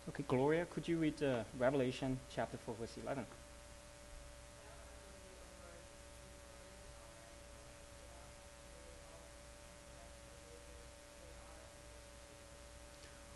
[0.09, 3.25] Okay, Gloria, could you read uh, Revelation chapter 4, verse 11?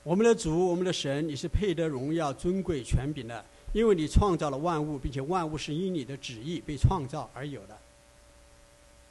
[0.04, 7.76] 我们的主，我们的神，你是配得荣耀、尊贵、权柄的，因为你创造了万物，并且万物是因你的旨意被创造而有的。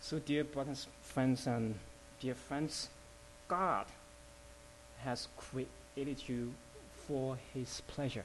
[0.01, 1.75] So, dear brothers, friends, and
[2.22, 2.88] dear friends,
[3.48, 3.86] God
[5.04, 6.52] has created you
[7.06, 8.24] for His pleasure.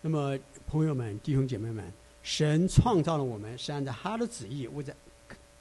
[0.00, 4.94] 那么，朋友们、弟兄姐妹们，神创造了我们，是按照他的旨意，为着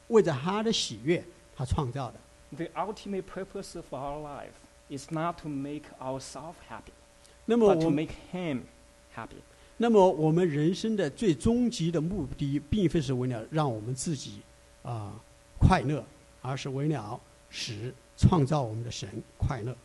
[0.07, 1.23] 为着他的喜悦，
[1.55, 2.19] 他创造的。
[2.55, 4.55] The ultimate purpose of our life
[4.89, 6.91] is not to make ourselves happy,
[7.45, 8.61] 那么 but 我 to 们 make Him
[9.15, 9.37] happy.
[9.77, 14.41] 那么我们人生的最终极的目的，并非是为了让我们自己
[14.83, 15.13] 啊、
[15.59, 16.03] 快乐，
[16.46, 17.20] 而是为了
[17.50, 19.76] 使创造我们的神快乐。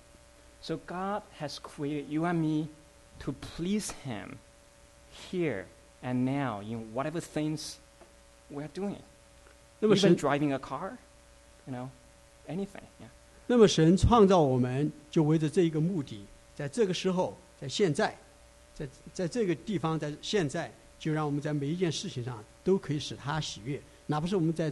[0.61, 2.67] So, God has created you and me
[3.21, 4.37] to please Him
[5.31, 5.65] here
[6.03, 7.77] and now in whatever things
[8.51, 8.97] we're doing.
[9.79, 10.97] 那么 Even 神，driving a car,
[11.65, 11.89] you know,
[12.47, 12.83] anything.
[12.99, 13.09] Yeah.
[13.47, 18.15] 那么神创造我们，就为着这一个目的，在这个时候，在现在，
[18.75, 24.71] 在在这个地方，在现在，就让我们在每一件事情上都可以使他喜悦，哪怕是我们在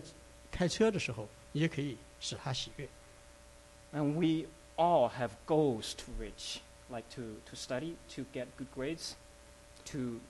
[0.51, 2.88] 开车的时候，也可以使他喜悦。
[3.92, 6.58] And we all have goals to reach,
[6.88, 9.12] like to, to study, to get good grades,
[9.86, 10.20] to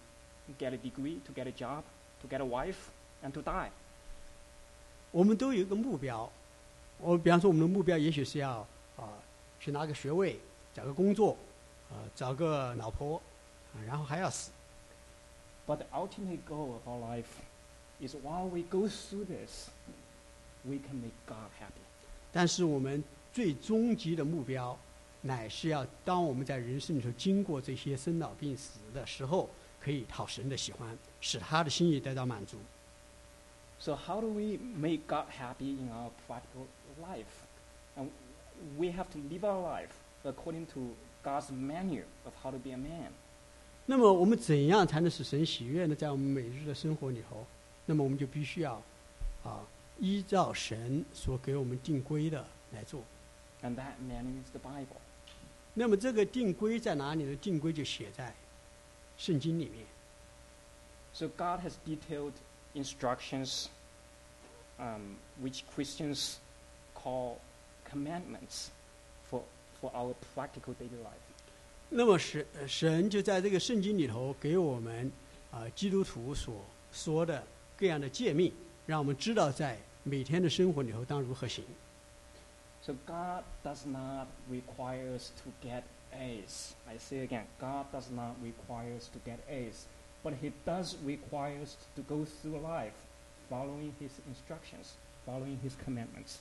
[0.59, 1.85] get a degree, to get a job,
[2.21, 2.91] to get a wife,
[3.23, 3.71] and to die.
[5.11, 6.31] 我们都有一个目标。
[6.99, 8.67] 我比方说，我们的目标也许是要
[8.97, 9.09] 啊
[9.61, 10.39] 去拿个学位，
[10.75, 11.37] 找个工作，
[11.91, 13.17] 啊找个老婆，
[13.75, 14.51] 啊然后还要死。
[15.67, 17.41] But the ultimate goal of our life
[18.01, 19.71] is while we go through this,
[20.65, 21.81] we can make God happy.
[22.33, 24.79] 但是我们最终极的目标，
[25.23, 29.49] 乃是要当我们在人生里头经过这些生老病死的时候，
[29.81, 32.59] 可以讨神的喜欢，使他的心意得到满足。
[33.79, 36.67] So how do we make God happy in our practical
[37.03, 37.45] life?
[37.97, 38.09] And
[38.79, 39.91] we have to live our life
[40.25, 43.13] according to God's menu of how to be a man.
[43.87, 45.95] 那么我们怎样才能使神喜悦呢？
[45.95, 47.45] 在我们每日的生活里头，
[47.85, 48.81] 那么我们就必须要
[49.43, 49.61] 啊
[50.00, 53.02] 依照神所给我们定规的来做。
[53.62, 54.98] And that menu is the Bible.
[55.74, 57.36] 那么这个定规在哪里呢？
[57.36, 58.34] 定规就写在
[59.18, 59.86] 圣经里面。
[61.14, 62.34] So God has detailed
[62.74, 63.68] instructions
[64.78, 66.36] um, which Christians
[66.96, 67.38] call
[67.90, 68.70] commandments
[69.30, 69.42] for,
[69.82, 71.20] for our practical daily life.
[71.90, 75.12] 那么神呃神就在这个圣经里头给我们
[75.52, 77.44] 啊、基督徒所说的
[77.76, 78.54] 各样的诫命，
[78.86, 79.78] 让我们知道在
[80.10, 81.64] 每天的生活里头当如何行。
[82.82, 86.72] So God does not require us to get A's.
[86.88, 89.86] I say again, God does not require us to get A's,
[90.24, 92.96] but He does require us to go through life
[93.50, 94.96] following His instructions,
[95.26, 96.38] following His commandments.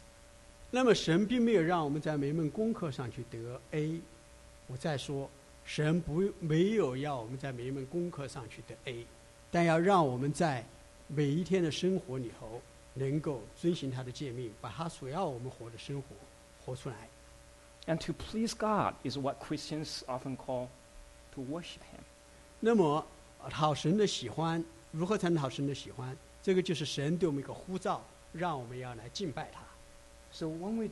[0.70, 4.00] 那么神并没有让我们在每一门功课上去得 A。
[4.68, 5.28] 我再说，
[5.64, 9.06] 神不没有要我们在每一门功课上去得 A，
[9.50, 10.64] 但要让我们在
[11.08, 12.60] 每一天的生活里头
[12.97, 16.15] 能够遵循他的诫命，把他所要我们活的生活
[16.65, 16.95] 活出来。
[17.85, 20.67] And to please God is what Christians often call
[21.33, 22.03] to worship Him.
[22.59, 23.05] 那么
[23.43, 26.15] 呃讨神的喜欢，如何才能讨神的喜欢？
[26.41, 28.01] 这个就是神对我们一个呼召，
[28.31, 29.61] 让我们要来敬拜他。
[30.31, 30.89] So when we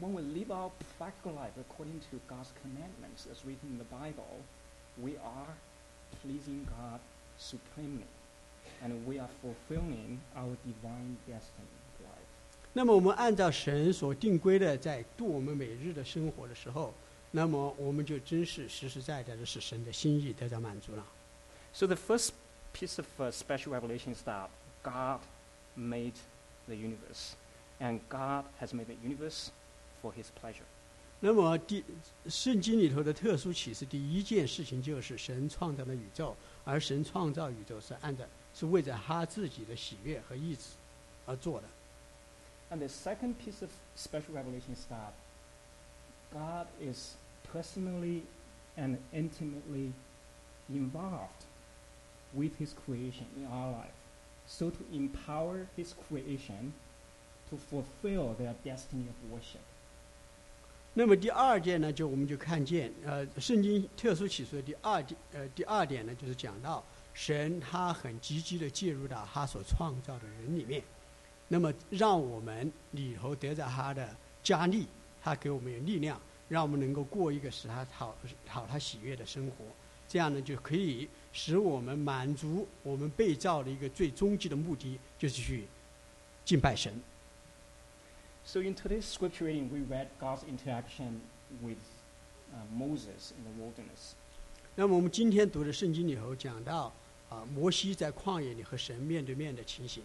[0.00, 4.42] when we live our practical life according to God's commandments as written in the Bible,
[5.00, 5.54] we are
[6.20, 7.00] pleasing God
[7.38, 8.06] supremely,
[8.82, 12.28] and we are fulfilling our divine destiny of life.
[12.72, 16.92] 那么我们按照神所定规的在度我们每日的生活的时候，
[17.30, 21.06] 那么我们就真是实实在在的使神的心意得到满足了。
[21.72, 22.30] So the first
[22.72, 24.48] piece of uh, special revelation is that
[24.82, 25.20] God
[25.76, 26.14] made
[26.66, 27.32] the universe,
[27.80, 29.48] and God has made the universe
[30.02, 30.66] for His pleasure.
[31.20, 31.82] 那么第
[32.28, 38.24] 圣经里头的特殊启示，第一件事情就是神创造了宇宙，而神创造宇宙是按照
[38.58, 40.62] 是为着他自己的喜悦和意志
[41.26, 41.66] 而做的。
[42.70, 45.12] And the second piece of special revelation is that
[46.32, 47.14] God is
[47.52, 48.22] personally
[48.76, 49.92] and intimately
[50.68, 51.44] involved
[52.32, 53.94] with His creation in our life,
[54.48, 56.72] so to empower His creation
[57.50, 59.60] to fulfill their destiny of worship.
[60.94, 66.82] 那么第二件呢，就我们就看见，呃，圣经特殊启示的第二点，呃，第二点呢，就是讲到
[67.13, 70.81] 神他很积极的介入到他所创造的人里面，
[71.47, 74.87] 那么让我们里头得到他的加力，
[75.21, 79.65] 他给我们有力量，让我们能够过一个使他讨讨他喜悦的生活，
[80.07, 85.67] 这样呢就可以使我们满足我们被造的一个最终极的目的，就是去
[86.45, 86.93] 敬拜神。
[88.45, 91.21] So in today's scripture reading, we read God's interaction
[91.61, 91.77] with
[92.51, 94.15] uh, Moses in the wilderness.
[94.79, 96.89] 那么我们今天读的圣经里头讲到，
[97.29, 100.01] 啊，摩西在旷野里和神面对面的情形。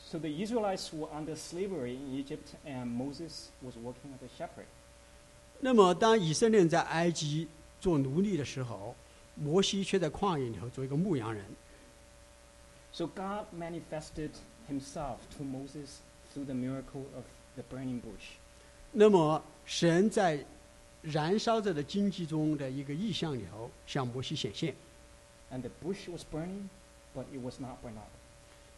[0.00, 4.64] So the Israelites were under slavery in Egypt, and Moses was working as a shepherd.
[5.60, 7.46] 那么当以色列人在埃及
[7.80, 8.96] 做奴隶的时候，
[9.36, 11.44] 摩西却在旷野里头做一个牧羊人。
[12.92, 14.30] So God manifested
[14.68, 16.00] himself to Moses
[16.34, 17.22] through the miracle of
[17.54, 18.34] the burning bush.
[18.90, 20.44] 那么神在
[21.02, 24.74] 燃烧着的荆棘中的一个意象里头向摩西显现。
[25.50, 26.68] And the bush was burning,
[27.14, 28.08] but it was not burned up.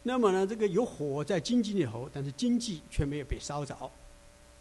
[0.02, 3.74] 那么呢，这个有火在荆棘里头，但是荆棘却没有被烧着。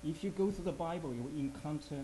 [0.03, 2.03] If you go through the Bible, you will encounter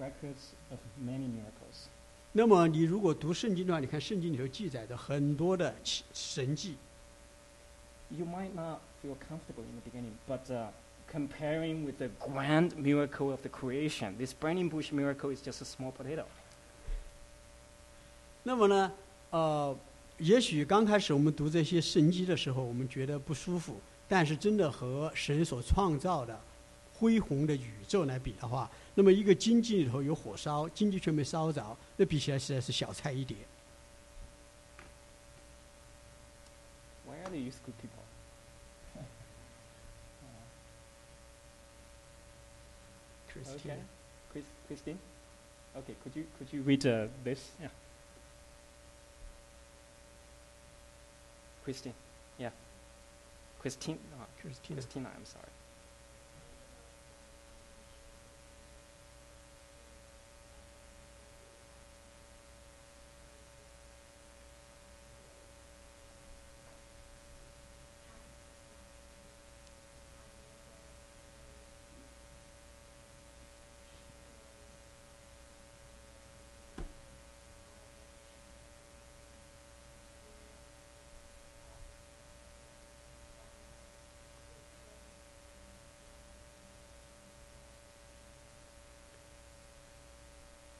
[0.00, 1.88] records of many miracles.
[2.32, 5.74] 那么你如果读圣经的话，你看圣经里头记载着很多的
[6.12, 6.76] 神迹。
[8.10, 10.68] You might not feel comfortable in the beginning, but uh,
[11.13, 15.65] comparing with the grand miracle of the creation, this burning bush miracle is just a
[15.65, 16.25] small potato.
[18.43, 18.91] 那么呢，
[19.31, 19.77] 呃，
[20.17, 26.39] 也许刚开始我们读这些神迹的时候，我们觉得不舒服，但是真的和神所创造的
[26.93, 33.35] 恢宏的宇宙来比的话，那么一个荆棘里头有火烧，荆棘却没烧着，那比起来实在是小菜一碟。
[37.07, 37.92] Where are the youth group people?
[43.48, 43.74] Okay.
[44.32, 44.98] Chris, Christine?
[45.76, 47.50] Okay, could you, could you read uh, this?
[47.60, 47.68] Yeah.
[51.64, 51.94] Christine,
[52.38, 52.50] yeah.
[53.60, 55.53] Christine, uh, Christina Christina, I'm sorry.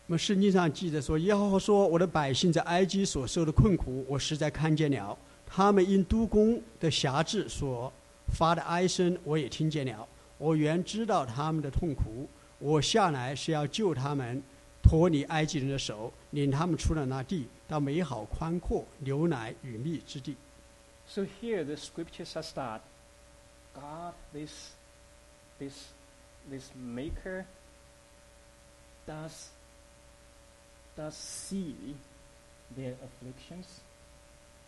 [0.06, 7.90] 那么圣经上记着说，耶和华说：“我的百姓在埃及所受的困苦，我实在看见了；他们因督工的辖制所
[8.28, 10.06] 发的哀声，我也听见了。
[10.36, 12.28] 我原知道他们的痛苦，
[12.58, 14.42] 我下来是要救他们，
[14.82, 20.36] 脱离埃及人的手，领他们出了那地，到美好宽阔、牛奶与蜜之地。
[21.08, 22.80] So here the scripture says that
[23.74, 24.72] God, this,
[25.58, 25.72] this,
[26.50, 27.44] this maker,
[29.06, 29.48] does,
[30.96, 31.74] does see
[32.76, 33.80] their afflictions.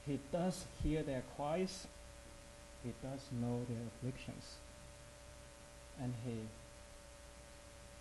[0.07, 1.87] He does hear their cries.
[2.85, 4.59] He does know their afflictions.
[6.01, 6.47] And he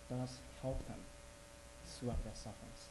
[0.08, 0.30] does
[0.62, 1.00] help them
[1.86, 2.90] throughout their sufferings.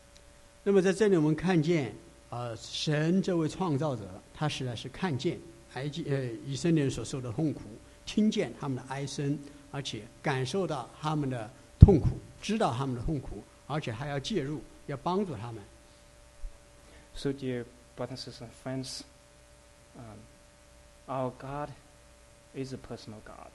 [0.63, 1.93] 那么在这里我们看见，
[2.29, 5.39] 啊、神这位创造者，他实在是看见
[5.75, 7.61] 埃及呃以色列人所受的痛苦，
[8.05, 9.38] 听见他们的哀声，
[9.71, 15.62] 而且感受到他们的痛苦，知道他们的痛苦，而且还要介入，要帮助他们。
[17.14, 17.64] So, dear
[17.96, 19.03] brothers and friends,
[19.96, 20.18] um,
[21.07, 21.70] our God
[22.55, 23.51] is a personal God.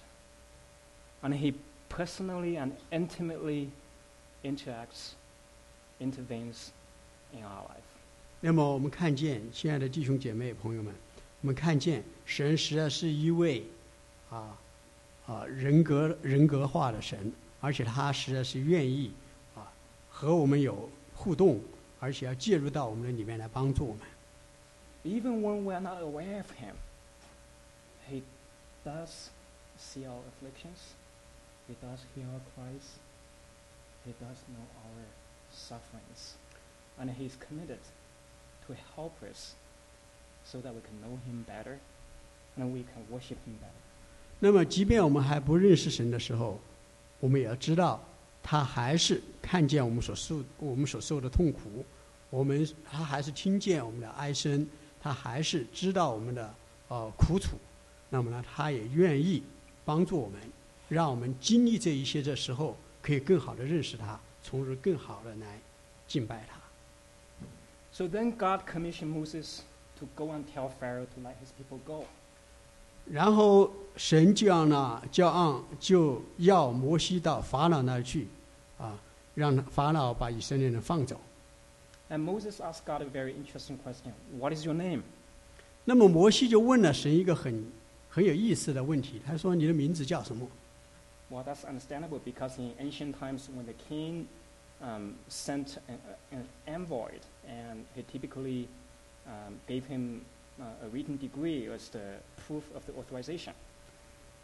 [1.21, 1.55] And He
[1.89, 3.69] personally and intimately
[4.43, 5.13] interacts,
[5.99, 6.71] intervenes
[7.33, 7.81] in our life.
[8.41, 10.93] 那么我们看见，亲爱的弟兄姐妹朋友们，
[11.41, 13.65] 我们看见神实在是一位
[14.29, 14.57] 啊
[15.25, 17.31] 啊人格人格化的神，
[17.61, 19.11] 而且他实在是愿意
[19.55, 19.71] 啊
[20.09, 20.89] 和我们有
[21.19, 21.61] 互动，
[21.99, 24.01] 而且要介入到我们的里面来帮助我们。
[25.03, 26.75] Even when we're not aware of Him,
[28.09, 28.23] He
[28.83, 29.29] does
[29.77, 30.93] see our afflictions,
[31.67, 32.99] He does hear our cries,
[34.05, 35.05] He does know our
[35.51, 36.35] sufferings,
[36.99, 37.79] and He's committed
[38.67, 39.53] to help us
[40.43, 41.79] so that we can know Him better
[42.57, 43.71] and we can worship Him better.
[44.39, 46.59] 那么，即便我们还不认识神的时候，
[47.19, 48.03] 我们也要知道，
[48.42, 51.84] 他还是看见我们所受我们所受的痛苦，
[52.30, 54.66] 我们他还是听见我们的哀声，
[55.00, 56.54] 他还是知道我们的
[56.88, 57.56] 呃苦楚。
[58.08, 59.42] 那么呢，他也愿意
[59.84, 60.40] 帮助我们，
[60.88, 65.60] 让我们经历这一些的时候，可以更好的认识他，从而更好的来
[66.08, 66.58] 敬拜他。
[67.92, 69.60] So then God commissioned Moses
[69.98, 72.06] to go and tell Pharaoh to let his people go.
[73.12, 78.28] 然后神就让呢，就按就要摩西到法老那儿去，
[78.78, 78.98] 啊，
[79.34, 81.20] 让法老把以色列人放走。
[82.08, 85.02] And Moses asked God a very interesting question What is your name?
[85.84, 87.64] 那么摩西就问了神一个很
[88.08, 90.46] 很有意思的问题，他说：“你的名字叫什么
[91.30, 94.26] Well, that's understandable because in ancient times, when the king
[94.80, 95.98] um, sent an,
[96.32, 97.10] an envoy,
[97.48, 98.66] and he typically
[99.26, 100.22] um, gave him
[100.59, 103.53] uh, a written degree as the proof of the authorization.？”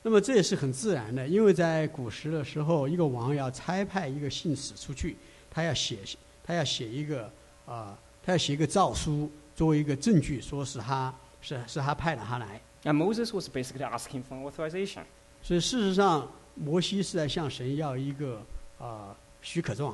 [0.03, 5.15] 那么这也是很自然的，因为在古时的时候，一个王要差派一个信使出去，
[5.49, 5.99] 他要写
[6.43, 7.31] 他要写一个
[7.67, 12.59] 啊、他要写一个诏书作为一个证据，说是他是是他派了他来。
[12.83, 15.03] And Moses was basically asking for an authorization.
[15.43, 18.41] 所以事实上，摩西是在向神要一个
[18.79, 19.93] 啊、许可状。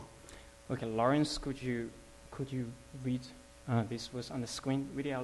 [0.70, 1.89] Okay, Lawrence, could you,
[2.32, 2.68] could you
[3.03, 3.22] read
[3.68, 4.88] uh, this verse on the screen?
[4.95, 5.16] Read it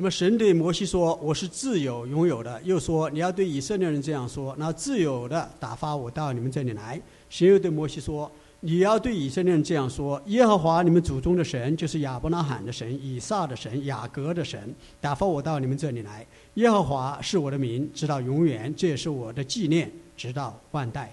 [0.00, 4.54] 那么神对摩西说：“我是自由拥有的。”又说：“你要对以色列人这样说。
[4.56, 8.30] 那自由的打发我到你们这里来。”神又对摩西说
[8.60, 16.24] ：“你要对以色列人这样说：耶和华你们祖宗的神，就是亚伯拉罕的神、以撒的神、雅各的神，打发我到你们这里来。
[16.54, 21.12] 耶和华是我的名，直到永远，这也是我的纪念，直到万代。”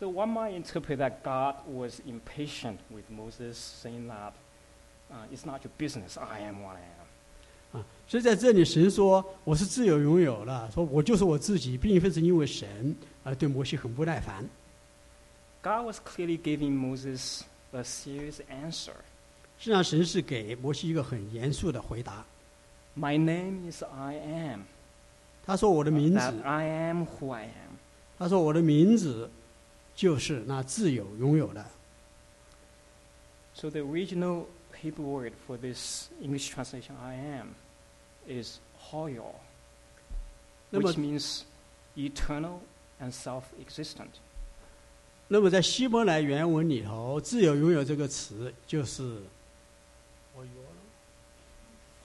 [0.00, 4.32] So one might interpret that God was impatient with Moses, saying that
[5.10, 6.16] uh, it's not your business.
[6.16, 7.05] I am what I am.
[7.75, 14.47] 啊，所以在这里，神说我是自由拥有的，说我就是我自己，并非是因为神而对摩西很不耐烦。
[15.61, 18.93] God was clearly giving Moses a serious answer.
[19.57, 22.25] 实际上，神是给摩西一个很严肃的回答。
[22.97, 24.61] My name is I am.
[25.45, 27.77] 他说：“我的名 That 字， I am who I am.
[28.17, 29.29] 他说我的名字
[29.95, 31.65] 就是那自由拥有的。
[33.53, 34.45] So the original
[34.81, 37.49] Hebrew word for this English translation I am
[38.28, 39.34] Is hoyo,
[40.70, 41.42] 那么 which，means
[41.96, 42.60] eternal
[43.00, 44.20] and self-existent.
[45.28, 49.22] 那么在希伯来原文里头，‘自由拥有’这个词就是
[50.34, 50.50] 我有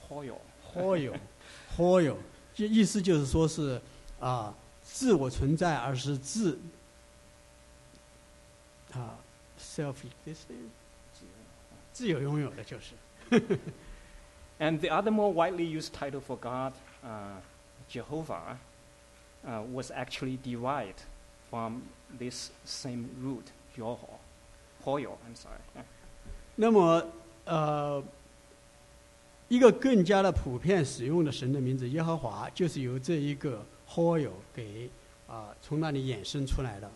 [0.08, 0.38] Hoyo.
[0.74, 1.14] 或有，
[1.76, 2.18] 或有，
[2.54, 3.80] 就意思就是说是
[4.18, 6.58] 啊，自我存在，而是自
[8.92, 9.18] 啊
[9.60, 10.70] self-existent，
[11.92, 12.94] 自由拥有的就是。
[14.61, 16.73] And the other more widely used title for God,
[17.03, 17.39] uh,
[17.89, 18.57] Jehovah,
[19.45, 21.03] uh, was actually derived
[21.49, 21.83] from
[22.17, 24.19] this same root, Yoho.
[24.83, 25.59] Hoyo, I'm sorry.
[25.75, 25.83] Yeah.
[26.55, 27.05] 那么
[27.45, 28.03] 呃，
[29.47, 34.89] 一个更加的普遍使用的神的名字耶和华，就是由这一个或有给
[35.27, 36.89] 啊、从那里衍生出来的。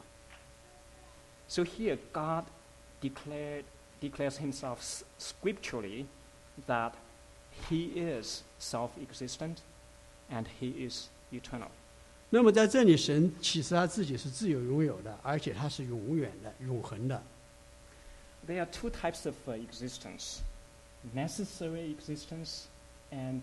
[1.48, 2.46] So here, God
[3.02, 3.66] declared,
[4.02, 6.06] declares himself s- scripturally
[6.66, 6.94] that
[7.70, 9.58] he is self-existent
[10.30, 11.70] and he is eternal.
[12.30, 17.22] 那么在这里，神启示他自己是自由拥有的，而且他是永远的、永恒的。
[18.48, 20.39] There are two types of uh, existence,
[21.14, 22.64] necessary existence
[23.12, 23.42] and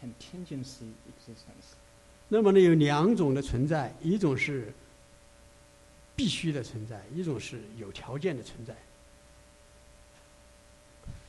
[0.00, 1.76] contingency existence.
[2.28, 4.72] 那么呢，有两种的存在，一种是
[6.16, 8.74] 必须的存在，一种是有条件的存在。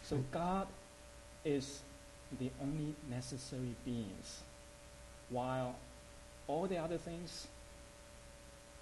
[0.03, 0.67] So God
[1.43, 1.81] is
[2.39, 4.41] the only necessary beings,
[5.29, 5.75] while
[6.47, 7.47] all the other things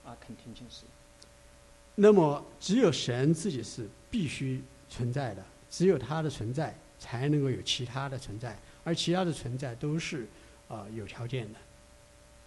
[0.06, 0.86] are contingency.
[1.96, 10.24] 那么，只有神自己是必须存在的，只有他的存在才能够有其他的存在，而其他的存在都是
[10.68, 11.60] 啊、呃有条件的。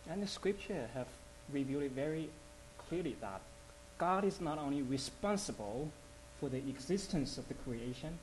[0.08, 1.06] And the scripture have
[1.52, 2.28] revealed it very
[2.88, 3.40] clearly that
[3.98, 5.88] God is not only responsible
[6.40, 8.18] for the existence of the creation,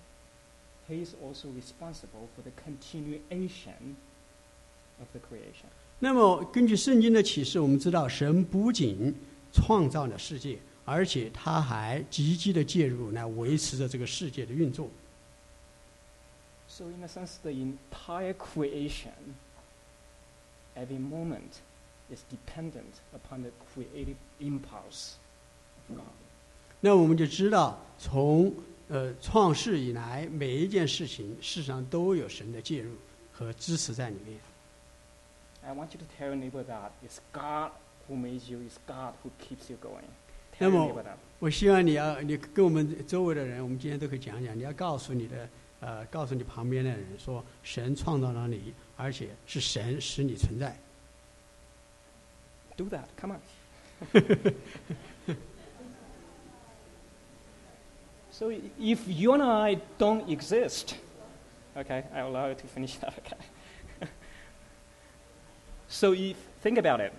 [0.88, 3.96] He is also responsible for the continuation
[5.00, 5.70] of the creation.
[6.00, 9.14] 那么，根据圣经的启示，我们知道神不仅
[9.52, 14.90] 创造了世界，而且他还积极的介入来维持着这个世界的运作。
[16.68, 19.36] So, in a sense, the entire creation,
[20.76, 21.60] every moment,
[22.10, 25.16] is dependent upon the creative impulse
[25.76, 26.06] of God.
[26.82, 28.54] 那我们就知道，从
[28.89, 32.93] 呃创世以来，每一件事情事实上都有神的介入
[33.33, 34.39] 和支持在里面。
[35.63, 37.73] I want you to tell your neighbor that it's God
[38.07, 40.05] who made you, it's God who keeps you going.
[40.61, 41.17] Neighbor that.
[41.39, 45.49] 我希望你要，你跟我们周围的人，我们今天都可以讲讲，你要告诉你的，
[45.81, 50.79] 呃，告诉你旁边的人说，神创造了你，而且是神使你存在。
[52.77, 53.07] Do that.
[53.19, 53.41] Come on.
[58.34, 60.96] so i- if you and I don't exist,
[61.76, 63.14] okay, I allow you to finish that.
[63.20, 63.38] Okay.
[65.88, 67.12] so if think about it,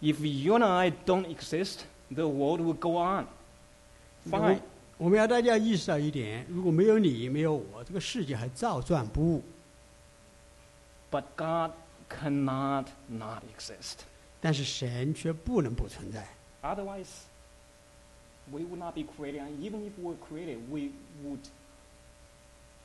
[0.00, 3.26] if you and I don't exist, the world will go on.
[4.24, 4.40] 我 Fine.
[4.40, 4.60] 们
[4.98, 9.42] 我们要大家意识到一点：如果没有你，没有我，这个世界还照转不误。
[11.10, 11.72] But God
[12.08, 14.04] cannot not exist.
[14.40, 16.26] 但是神却不能不存在。
[16.62, 17.06] Otherwise,
[18.50, 19.40] we would not be created.
[19.42, 20.92] And even if we were created, we
[21.24, 21.40] would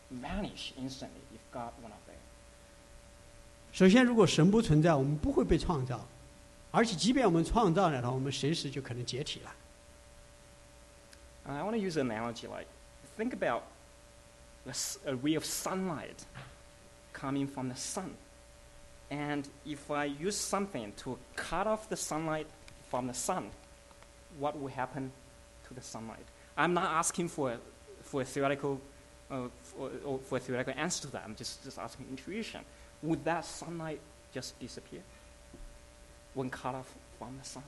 [0.09, 2.15] vanish instantly if God were not there.
[3.73, 5.99] 首先，如果神不存在，我们不会被创造；
[6.71, 9.53] 而且，即便我们创造了它，我们随时就可能解体了。
[11.45, 12.67] And I want to use an analogy like
[13.17, 13.63] think about
[14.65, 16.25] a, s- a ray of sunlight
[17.13, 18.15] coming from the sun.
[19.09, 22.47] And if I use something to cut off the sunlight
[22.89, 23.51] from the sun,
[24.39, 25.11] what will happen
[25.71, 26.25] to the sunlight?
[26.55, 27.57] I'm not asking for a,
[28.01, 28.79] for a theoretical
[29.29, 31.23] uh, for, or for a theoretical answer to that.
[31.25, 32.61] I'm just, just asking intuition.
[33.03, 33.99] Would that sunlight
[34.33, 35.01] just disappear
[36.33, 37.63] when cut off from the sun?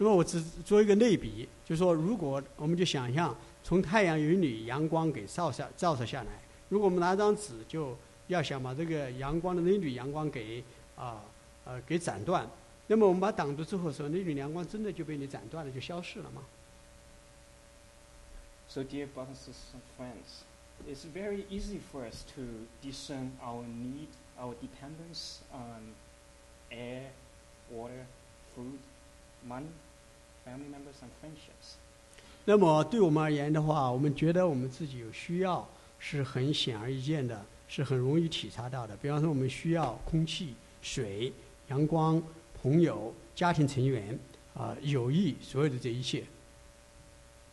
[0.00, 6.30] 那么，我只做一个类比，就是说，如果我们就想象从太阳有一缕阳光给照下照射下来，
[6.68, 7.96] 如果我们拿张纸，就
[8.28, 10.62] 要想把这个阳光的那缕阳光给
[10.94, 11.20] 啊
[11.64, 12.48] 呃给斩断，
[12.87, 16.43] 那么我们把它挡住之后的时候，那缕阳光真的就被你斩断了，就消失了吗
[18.67, 20.43] ？So, dear brothers and friends,
[20.87, 22.41] it's very easy for us to
[22.81, 24.07] discern our need,
[24.37, 25.93] our dependence on
[26.71, 27.11] air,
[27.71, 28.05] water,
[28.55, 28.79] food,
[29.47, 29.67] money,
[30.45, 31.75] family members, and friendships.
[32.45, 35.67] 那么对我们而言的话，我们觉得我们自己有需要
[35.99, 38.97] 是很显而易见的，是很容易体察到的。
[38.97, 41.31] 比方说，我们需要空气、水、
[41.69, 42.21] 阳光、
[42.63, 44.17] 朋友、家庭成员
[44.55, 46.23] 啊、友谊，所有的这一切。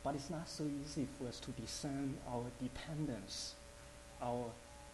[0.04, 3.54] But it's not so easy for us to discern our dependence,
[4.22, 4.44] our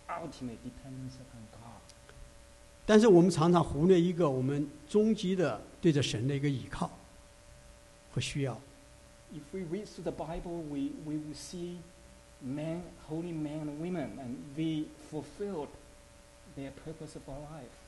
[0.09, 1.83] ultimate dependence upon God.
[2.87, 6.91] 但是我们常常忽略一个我们终极的对着神的一个依靠
[8.15, 8.59] 和需要。
[9.35, 11.77] If we read through the Bible, we, we will see
[12.43, 15.69] men, holy men and women, and they fulfilled
[16.57, 17.86] their purpose of our life.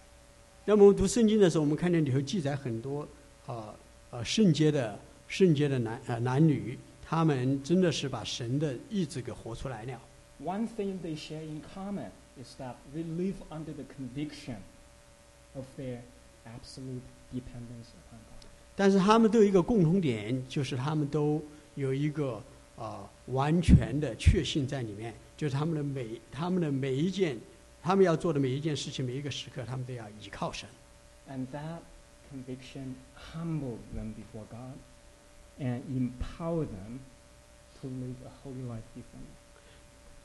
[0.68, 3.08] 那么我们读圣经的时候，我们看见里头记载很多
[3.46, 3.74] 啊
[4.10, 9.98] 呃圣洁的圣洁的男呃男女，他们真的是把神的意志给活出来了。
[10.44, 14.56] One thing they share in common is that they live under the conviction
[15.54, 16.00] of their
[16.44, 17.00] absolute
[17.32, 18.46] dependence upon God.
[18.76, 21.42] 但是他们都有一个共同点，就是他们都
[21.76, 22.42] 有一个
[22.76, 27.38] 啊、完全的确信在里面，就是他们的每他们的每一件，
[27.88, 30.68] 他们要做的每一件事情，每一个时刻，他们都要依靠神。
[31.26, 31.80] And that
[32.30, 32.96] conviction
[33.32, 34.76] humbled them before God
[35.58, 36.98] and empowered them
[37.80, 39.24] to live a holy life Him.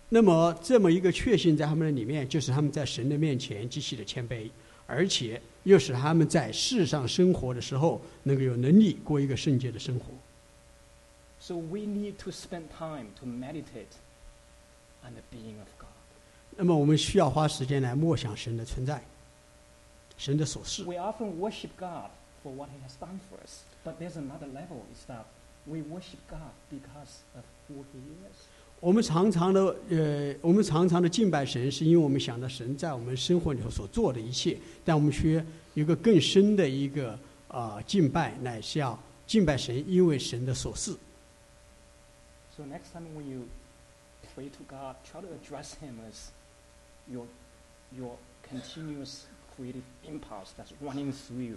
[0.09, 4.49] 那么这么一个确信在他们的里面，就是他们在神的面前极其的谦卑，
[4.86, 10.07] 而且又使他们在世上生活的时候能够有能力过一个圣洁的生活。
[11.39, 13.95] So we need to spend time to meditate
[15.01, 15.92] on the being of God.
[16.56, 19.01] 那么我们需要花时间来默想神的存在，
[20.18, 20.84] 神的所事。
[20.84, 22.12] We often worship God
[22.43, 25.26] for what He has done for us, but there's another level is that
[25.66, 27.99] we worship God because of who He
[28.30, 28.38] is.
[28.80, 35.43] 我们常常的呃，我们常常的敬拜神，是因为我们想到神在我们生活里头所做的一切，但我们需要
[35.74, 40.93] 有一个更深的一个啊、敬拜，乃是要敬拜神，因为神的所事。
[42.58, 43.47] So next time when you
[44.36, 46.32] pray to God, try to address Him as
[47.11, 47.26] your,
[47.96, 49.26] your continuous
[49.57, 51.57] creative impulse that's running through you.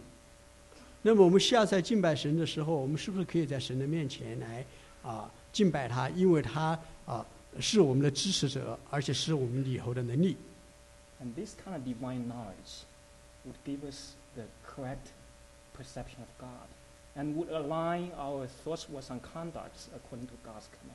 [1.04, 4.66] 那么我们下次在敬拜神的时候，我们是不是可以在神的面前来
[5.04, 6.08] 啊、敬拜他？
[6.10, 7.26] 因为他啊、
[7.60, 10.38] 是我们的支持者，而且是我们以后的能力。
[11.22, 12.86] And this kind of divine knowledge
[13.46, 15.12] would give us the correct
[15.76, 16.68] perception of God
[17.16, 20.95] and would align our thoughts, words, and conducts according to God's commandments.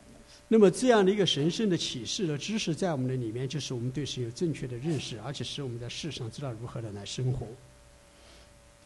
[0.53, 7.47] 那么这样的一个神圣的启示的知识在我们的里面，就是我们对神有正确的认识，而且使我们在世上知道如何的来生活。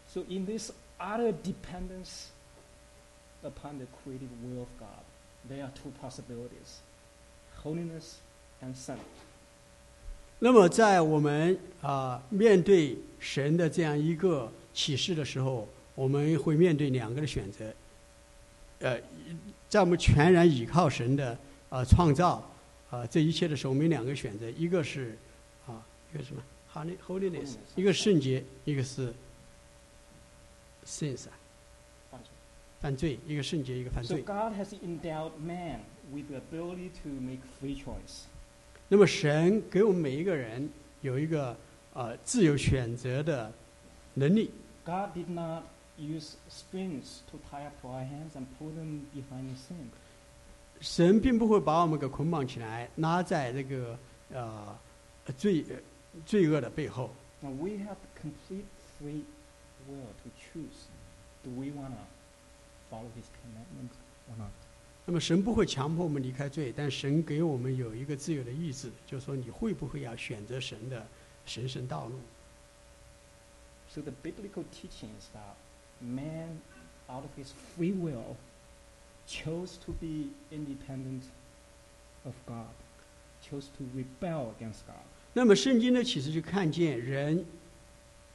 [0.08, 2.28] So in this utter dependence
[3.42, 5.04] upon the creative will of God,
[5.50, 6.82] there are two possibilities,
[7.64, 8.18] holiness
[8.62, 8.98] and sin.
[10.38, 17.74] 那么在我们啊、面对神的这样一个启示的时候，我们会面对两个的选择。
[18.82, 19.02] 呃，
[19.68, 21.36] 在我们全然倚靠神的
[21.70, 22.44] 啊、创造
[22.90, 25.18] 啊、这一切的时候，我们有两个选择，一个是
[25.68, 26.42] 啊、一个什么
[26.74, 29.14] holy holiness，Holiness 一个圣洁，一个是
[30.86, 31.34] sins 啊
[32.80, 34.34] 犯罪，一个圣洁，一个犯罪 So 罪。
[34.34, 35.80] God has endowed man
[36.12, 38.26] with the ability to make free choice.
[38.88, 40.70] 那么神给我们每一个人
[41.02, 41.58] 有一个
[41.94, 43.52] 呃自由选择的
[44.14, 44.52] 能力。
[44.86, 45.64] God did not
[45.98, 49.90] use strings to tie up to our hands and pull them behind the sin.
[50.81, 53.99] 神并不会把我们给捆绑起来，拉在这个
[54.33, 54.79] 呃
[55.37, 55.77] 罪呃
[56.25, 57.11] 罪恶的背后。
[57.41, 58.65] Now we have complete
[58.99, 59.25] free
[59.89, 60.89] will to choose.
[61.43, 62.05] Do we want to
[62.91, 63.91] follow His commandment
[64.31, 64.51] or not?
[65.07, 71.07] 那么神不会强迫我们离开罪，但神给我们有一个自由的意志，就是说你会不会要选择神的
[71.47, 72.21] 神圣道路。
[73.93, 75.57] So the biblical teaching is that
[76.01, 76.61] man,
[77.09, 78.37] out of his free will,
[79.28, 81.24] Chose to be independent
[82.24, 82.68] of God,
[83.42, 85.04] chose to rebel against God.
[85.34, 87.46] 那么圣经的启示就看见人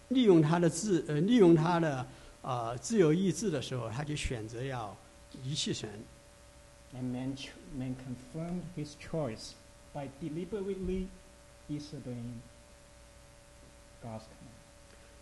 [0.08, 1.98] 利用他的自呃利用他的
[2.42, 4.96] 啊、呃自由意志的时候，他就选择要
[5.44, 5.88] 离弃神。
[6.92, 9.52] And man confirmed his choice
[9.94, 11.06] by deliberately
[11.68, 12.40] disobeying
[14.02, 14.58] God's command.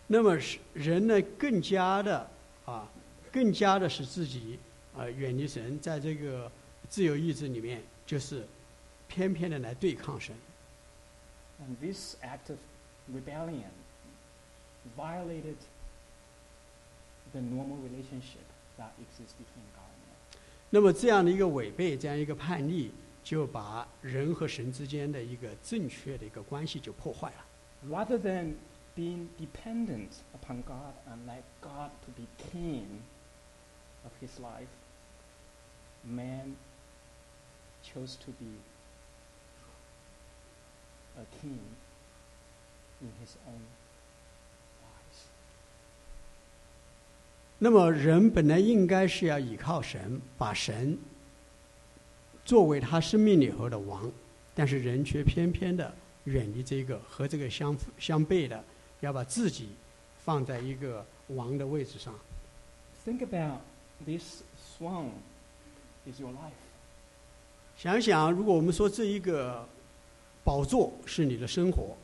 [0.07, 2.27] 那么是人呢，更加的
[2.65, 2.89] 啊，
[3.31, 4.57] 更加的使自己
[4.99, 6.51] 啊远离神，在这个
[6.89, 8.45] 自由意志里面，就是
[9.07, 10.35] 偏偏的来对抗神。
[11.61, 12.59] And this act of
[13.13, 13.71] rebellion
[14.97, 15.55] violated
[17.31, 18.47] the normal relationship
[18.77, 20.41] that exists between God and man.
[20.69, 22.91] 那么这样的一个违背，这样一个叛逆，
[23.23, 27.45] 就把人和神之间的一个正确的一个关系就破坏了。
[27.89, 28.55] Rather than
[28.95, 33.01] being dependent upon God and let God to be king
[34.03, 34.67] of his life,
[36.02, 36.56] man
[37.82, 38.46] chose to be
[41.16, 41.58] a king
[43.00, 43.60] in his own
[44.82, 45.28] lives.
[47.58, 50.98] 那么人本来应该是要依靠神，把神
[52.44, 54.10] 作为他生命里头的王，
[54.54, 55.94] 但是人却偏偏的
[56.24, 58.62] 远离这个和这个相相悖的，
[59.00, 59.70] 要把自己
[60.24, 62.14] 放在一个王的位置上。
[63.06, 63.60] Think about
[64.04, 65.12] this throne
[66.06, 66.52] is your life.
[67.76, 69.66] 想想，如果我们说这一个
[70.44, 71.96] 宝座是你的生活，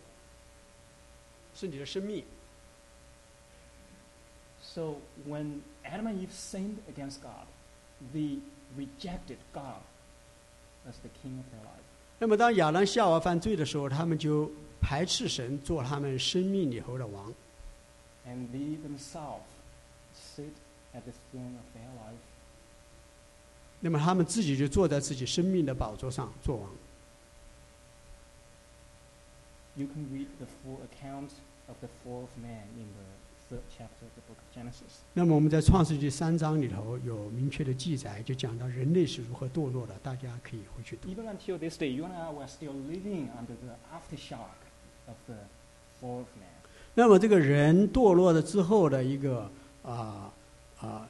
[1.54, 2.24] 是你的生命，
[4.62, 4.96] So
[5.28, 7.46] when Adam and Eve sinned against God,
[8.14, 8.38] they
[8.76, 9.82] rejected God
[10.88, 11.84] as the king of their life.
[12.18, 17.32] 那么当亚当夏娃犯罪的时候，他们就排斥神做他们生命里头的王。
[18.26, 19.48] And they themselves
[20.14, 20.52] sit
[20.94, 22.20] at the throne of their life.
[23.85, 26.67] 那么他们自己就坐在自己生命的宝座上做王。
[29.75, 31.29] You can read the full account
[31.67, 33.05] of the fall of man in the
[33.47, 35.03] third chapter of the book of Genesis.
[35.13, 41.07] 那么我们在创世纪三章里头有明确的记载，就讲到人类是如何堕落的，大家可以回去读。
[41.07, 44.65] Even until this day, you and I were still living under the aftershock
[45.05, 45.35] of the
[46.01, 46.49] fall of man.
[46.95, 49.51] 那么这个人堕落了之后的一个
[49.83, 50.33] 啊
[50.79, 51.07] 啊、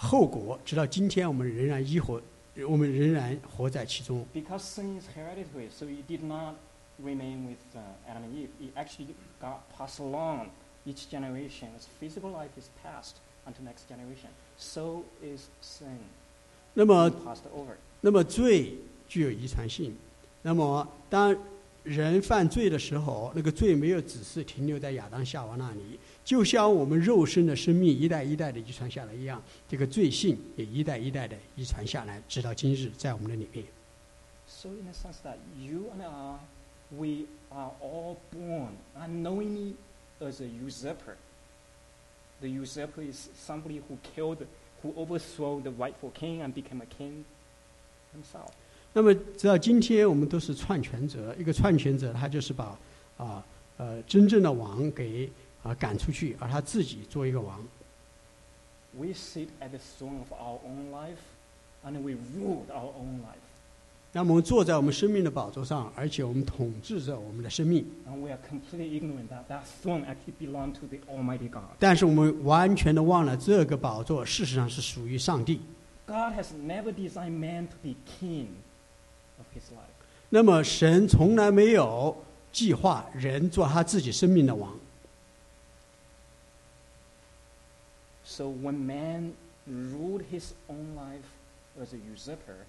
[0.00, 2.22] 后果，直到今天我们仍然依活，
[2.68, 4.24] 我们仍然活在其中。
[4.32, 6.54] Because sin is hereditary, so it did not
[7.02, 8.48] remain with uh, Adam and Eve.
[8.60, 10.50] It actually got passed along
[10.86, 11.68] each generation.
[11.76, 15.98] As physical life is passed onto next generation, so is sin
[16.74, 17.74] 那么 passed over.
[18.00, 18.74] 那么罪
[19.08, 19.96] 具有遗传性。
[20.42, 21.36] 那么当
[21.82, 25.98] 人犯罪的时候，那个罪没有只是停留在亚当夏娃那里，
[26.28, 33.64] 就像我们肉身的生命一代一代的遗传下来一样，这个罪性也一代一代的遗传下来，直到今日在我们的里面。
[34.46, 36.40] So in a sense that you and I,
[36.90, 39.72] we are all born unknowingly
[40.20, 41.16] as a usurper.
[42.42, 44.46] The usurper is somebody who killed,
[44.82, 47.24] who overthrew the rightful king and became a king
[48.12, 48.50] himself.
[48.92, 51.34] 那么直到今天，我们都是篡权者。
[51.38, 52.78] 一个篡权者，他就是把
[53.16, 53.42] 啊
[53.78, 55.30] 呃真正的王给
[55.62, 57.58] 啊赶出去，而他自己做一个王。
[58.96, 61.18] We sit at the throne of our own life,
[61.84, 63.38] and we rule our own life.
[64.12, 67.84] 那么我们坐在我们生命的宝座上，而且我们统治着我们的生命。
[68.08, 71.76] And we are completely ignorant that that throne actually belonged to the Almighty God.
[71.78, 75.60] 但是我们完全的忘了，这个宝座事实上是属于上帝。
[76.06, 78.46] God has never designed man to be king
[79.36, 79.92] of his life.
[80.30, 82.16] 那么神从来没有
[82.50, 84.74] 计划人做他自己生命的王。
[88.37, 89.33] So when man
[89.67, 91.25] ruled his own life
[91.81, 92.65] as a usurper,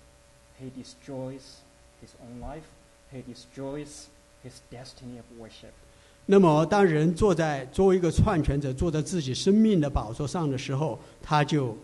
[0.59, 1.61] he destroys
[2.01, 2.64] his own life,
[3.12, 4.07] he destroys
[4.42, 5.72] his destiny of worship.
[6.26, 11.76] 那么当人坐在作为一个篡权者坐在自己生命的宝座上的时候，他就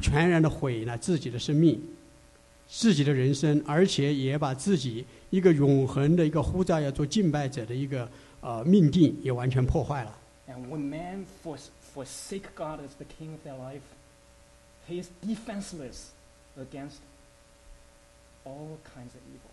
[0.00, 1.82] 全然的毁了自己的生命、
[2.68, 8.08] 自己的人生，而且也把自己一个永恒的一个呼召要做敬拜者的一个
[8.40, 10.18] 呃命定也完全破坏了。
[10.48, 13.82] And when man fors- forsake God as the king of their life,
[14.88, 16.10] he is defenseless
[16.56, 16.98] against
[18.44, 19.50] all kinds of evil.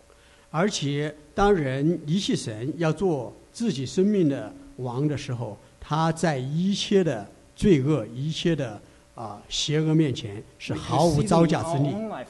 [0.50, 8.80] 而且，当人离弃神，要做自己生命的王的时候，他在一切的罪恶、一切的
[9.14, 11.88] 啊、邪恶面前是 We 毫 can 无 see 招 in 架之 our 力。
[11.94, 12.26] own life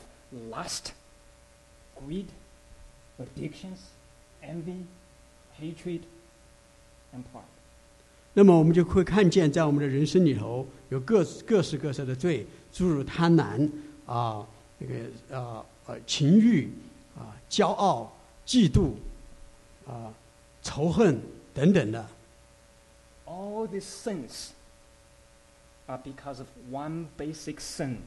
[0.51, 0.93] lust,
[1.97, 2.27] greed,
[3.19, 3.79] addictions,
[4.43, 4.85] envy,
[5.59, 6.03] hatred,
[7.15, 7.45] and pride.
[8.38, 13.70] 那么，我们就会看见，在我们的人生里头有各各式各色的罪，诸如贪婪
[14.06, 14.46] 啊、
[14.78, 16.70] 那个啊呃情欲
[17.18, 18.14] 啊、骄傲、
[18.46, 18.92] 嫉妒
[19.88, 20.14] 啊、
[20.62, 21.18] 仇恨
[21.54, 22.06] 等等的。
[23.26, 24.50] All these sins
[25.88, 28.00] are because of one basic sin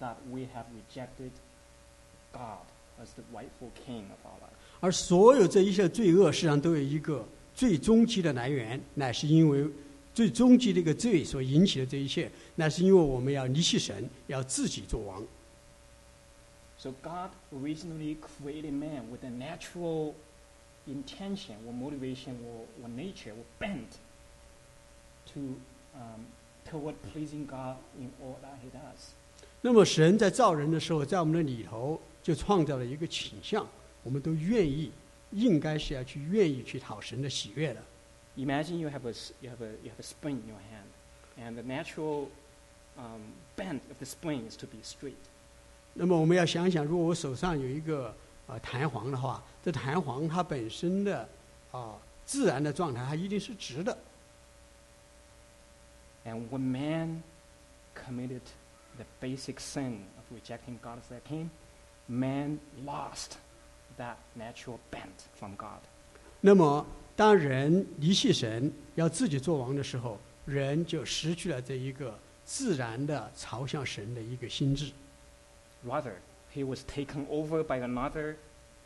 [0.00, 1.32] that we have rejected
[2.32, 2.62] God
[3.02, 4.54] as the rightful king of our life.
[4.78, 9.66] 而所有这一切罪恶，实际上都有一个最终极的来源，乃是因为
[10.14, 15.22] 最终极的一个罪所引起的这一切，乃是因为我们要离弃神，要自己做王。
[16.78, 20.14] So God originally created man with a natural
[20.86, 23.96] intention or motivation or, or nature or bent
[25.32, 25.56] to
[25.94, 26.26] um,
[26.70, 29.12] toward pleasing God in all that he does.
[29.62, 33.66] 那么神在造人的时候，在我们的里头就创造了一个倾向，
[34.02, 34.90] 我们都愿意，
[35.33, 37.81] 应该是要去愿意去讨神的喜悦的。
[38.37, 40.87] Imagine you have a, s- you have a, you have a spring in your hand,
[41.37, 42.29] and the natural
[42.97, 45.15] um, bend of the spring is to be straight.
[45.93, 48.15] 那么我们要想想，如果我手上有一个
[48.47, 51.27] 呃弹簧的话，这弹簧它本身的
[51.71, 53.97] 啊、自然的状态，它一定是直的。
[56.25, 57.23] And when man
[57.95, 58.41] committed
[58.97, 61.49] the basic sin of rejecting God as their king,
[62.07, 63.37] man lost
[63.97, 65.79] that natural bent from God.
[66.41, 66.85] 那么
[67.15, 74.91] 当人离弃神，要自己做王的时候，人就失去了这一个自然的朝向神的一个心智。
[75.85, 76.13] Rather,
[76.53, 78.35] he was taken over by another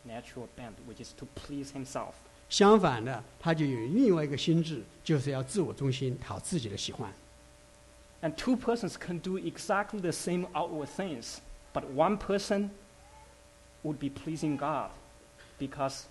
[0.06, 2.12] natural bent, which is to please himself.
[2.50, 7.12] 相反的，他就有另外一个心智，就是要自我中心，讨自己的喜欢。
[8.20, 11.38] And two persons can do exactly the same outward things,
[11.72, 12.70] but one person
[13.82, 14.90] would be pleasing God
[15.58, 16.04] because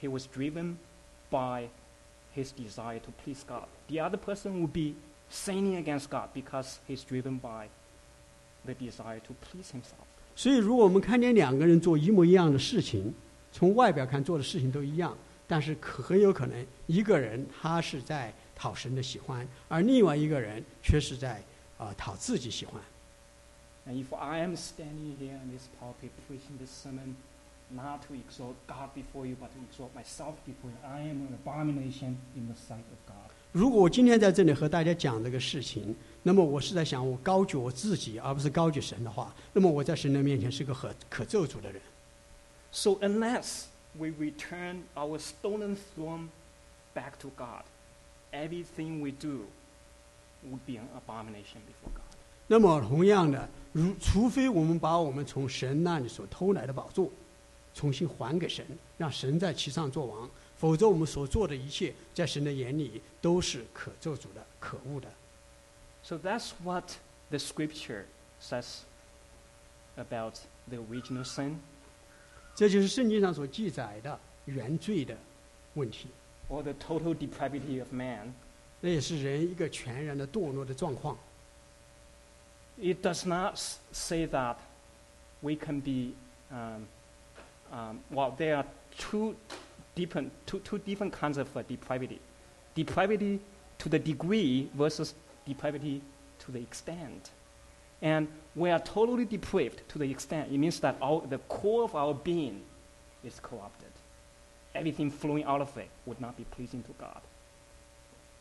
[0.00, 0.76] he was driven
[1.30, 1.68] by
[2.34, 3.66] his desire to please God.
[3.88, 4.94] The other person would be
[5.28, 7.68] sinning against God because he's driven by
[8.64, 10.06] the desire to please himself.
[10.34, 13.12] 所以，如果我们看见两个人做一模一样的事情，
[13.52, 15.16] 从外表看做的事情都一样，
[15.46, 21.42] 但是可很有可能一个人他是在讨神的喜欢，而另外一个人却是在
[21.76, 22.80] 啊、呃讨自己喜欢。
[23.85, 27.15] And if I am standing here in this pulpit preaching this sermon,
[27.69, 31.37] not to exalt God before you, but to exalt myself before you, I am an
[31.43, 33.31] abomination in the sight of God.
[33.51, 41.81] 如果我今天在这里和大家讲这个事情，那么我是在想我高举我自己，而不是高举神的话，那么我在神的面前是个可可咒诅的人。
[42.71, 43.65] So unless
[43.95, 46.29] we return our stolen throne
[46.95, 47.63] back to God,
[48.31, 49.45] everything we do
[50.43, 52.17] would be an abomination before God.
[52.47, 57.11] 那么同样的，如除非我们把我们从神那里所偷来的宝座
[57.73, 58.65] 重新还给神，
[58.97, 65.09] 让神在其上做王，否则我们所做的一切，在神的眼里都是可咒诅的、可恶的。
[66.03, 66.91] So that's what
[67.29, 68.03] the scripture
[68.39, 68.81] says
[69.95, 70.35] about
[70.69, 71.55] the original sin
[72.53, 75.17] 这就是圣经上所记载的原罪的
[75.73, 76.09] 问题
[76.49, 78.31] ，or the total depravity of man.
[78.81, 81.17] 那也是人一个全然的堕落的状况。
[82.81, 83.59] It does not
[83.91, 84.59] say that
[85.41, 86.13] we can be,
[86.51, 86.87] um,
[87.71, 88.65] um, well, there are
[88.97, 89.35] two
[89.95, 92.19] different, two, two different kinds of uh, depravity.
[92.75, 93.39] Depravity
[93.79, 95.13] to the degree versus
[95.45, 96.01] depravity
[96.39, 97.31] to the extent.
[98.01, 100.51] And we are totally depraved to the extent.
[100.51, 102.61] It means that all, the core of our being
[103.23, 103.91] is corrupted.
[104.75, 107.21] Everything flowing out of it would not be pleasing to God.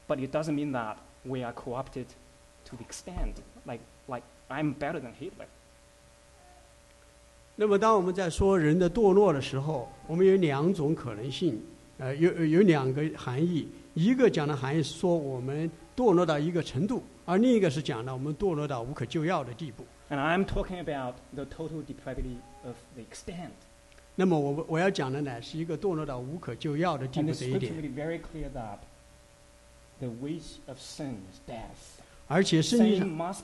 [0.08, 2.06] But it doesn't mean that we are corrupted
[2.64, 3.34] to the extent,
[3.64, 5.46] like, like I'm better than Hitler.
[7.54, 11.62] 那么，当我们在说人的堕落的时候，我们有两种可能性，
[11.98, 13.68] 呃，有有有两个含义。
[13.94, 19.84] 一个讲的含义是说我们堕落到一个程度，而另一个是讲的我们堕落到无可救药的地步。
[20.08, 23.52] And I'm talking about the total depravity of the extent.
[24.14, 27.72] 那么我我要讲的呢，是一个堕落到无可救药的地 And 步这一点。
[27.74, 28.78] made it very clear that
[30.00, 32.01] the wage of sin is death.
[32.28, 33.34] 而且圣经上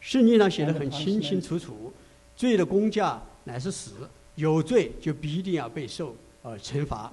[0.00, 1.92] 圣经上写的很清清楚楚，
[2.36, 7.10] 罪的公价乃是死，有罪就必定要被受呃惩罚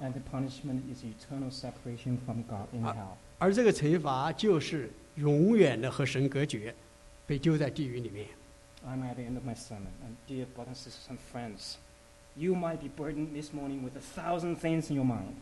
[2.82, 2.94] Ah.
[3.38, 6.74] 而这个惩罚就是永远的和神隔绝，
[7.26, 8.26] 被丢在地狱里面。
[8.86, 9.90] I'm at the end of my sermon.
[10.04, 11.76] And dear brothers, sisters, and friends,
[12.36, 15.34] you might be burdened this morning with a thousand things in your mind.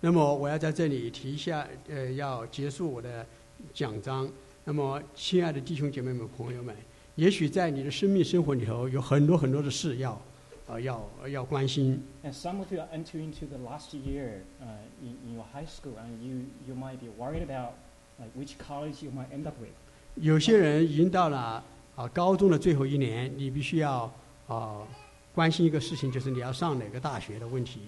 [0.00, 3.26] 那么我要在这里提一下，呃，要结束我的
[3.72, 4.30] 讲章。
[4.64, 6.74] 那么，亲爱的弟兄姐妹们、朋友们，
[7.16, 10.20] 也许在你的生命生活里头有很多很多的事要，
[10.66, 12.00] 呃，要要关心。
[12.22, 14.66] And some of you are entering into the last year uh,
[15.02, 17.72] in, in your high school, and you, you might be worried about
[18.18, 19.70] like which college you might end up with.
[20.16, 21.64] 有些人已经到了
[21.96, 24.12] 啊高中的最后一年，你必须要
[24.46, 24.86] 啊
[25.34, 27.80] 关心一个事情，就是你要上哪个大学的问题。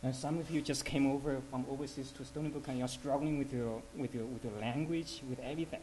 [0.00, 3.36] And some of you just came over from overseas to Stony Brook, and you're struggling
[3.36, 5.80] with your, with your, with your language, with everything.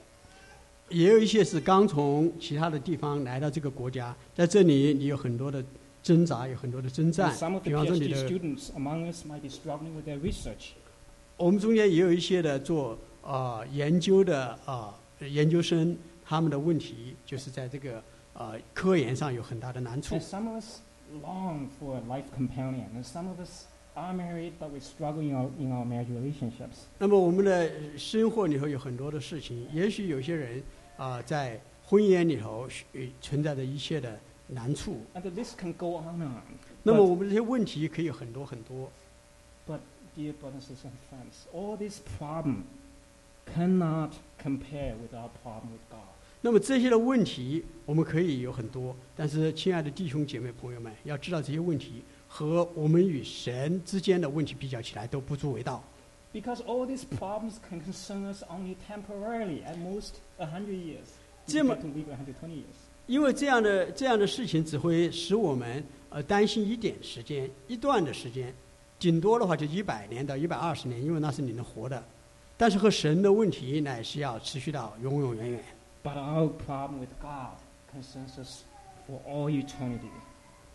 [0.89, 5.61] 也有一些是刚从其他的地方来到这个国家，在这里你有很多的
[6.01, 7.29] 挣扎，有很多的征战
[7.63, 10.73] 比方说你的 students among us might be struggling with their research.
[11.37, 17.97] 我们中间也有一些的做啊、呃研究的啊、研究生，他们的问题就是在这个
[18.33, 20.21] 啊、呃科研上有很大的难处 And。
[20.21, 20.79] some of us
[21.21, 25.33] long for a life companion, and some of us are married, but we struggle in
[25.33, 26.85] our, in our marriage relationships.
[26.99, 30.61] 那么我们的生活里头有很多的事情，也许有些人
[30.97, 34.97] 啊、在婚姻里头呃存在着一切的难处。
[35.13, 36.41] And the list can go on and on.
[36.83, 38.91] 那么我们这些问题可以很多很多。
[39.67, 39.79] But,
[40.15, 42.63] dear brothers and friends, all these problems
[43.55, 44.11] cannot
[44.41, 46.01] compare with our problem with God.
[46.41, 52.03] 那么这些的问题我们可以有很多，但是亲爱的弟兄姐妹朋友们，要知道这些问题
[52.37, 55.81] 和我们与神之间的问题比较起来都不足为道。
[56.33, 61.07] Because all these problems can concern us only temporarily, at most a hundred years.
[61.47, 62.75] 这么- to live a hundred twenty years.
[63.07, 68.53] 因为这样的这样的事情只会使我们呃担心一点时间，一段的时间，
[68.99, 72.03] 顶多的话就一百年到一百二十年，因为那是你能活的。
[72.57, 75.63] 但是和神的问题乃是要持续到永永远远。
[76.03, 77.55] But our problem with God
[77.93, 78.63] concerns us
[79.07, 80.11] for all eternity.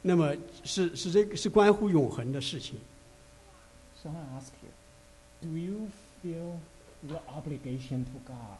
[0.02, 2.78] 那么是是这个是关乎永恒的事情。
[4.02, 4.70] So I ask you,
[5.42, 5.88] do you
[6.22, 6.58] feel
[7.06, 8.58] your obligation to God?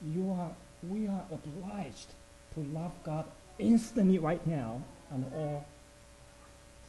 [0.00, 0.52] You are,
[0.82, 2.10] we are obliged
[2.54, 3.24] to love God
[3.58, 5.64] instantly right now and all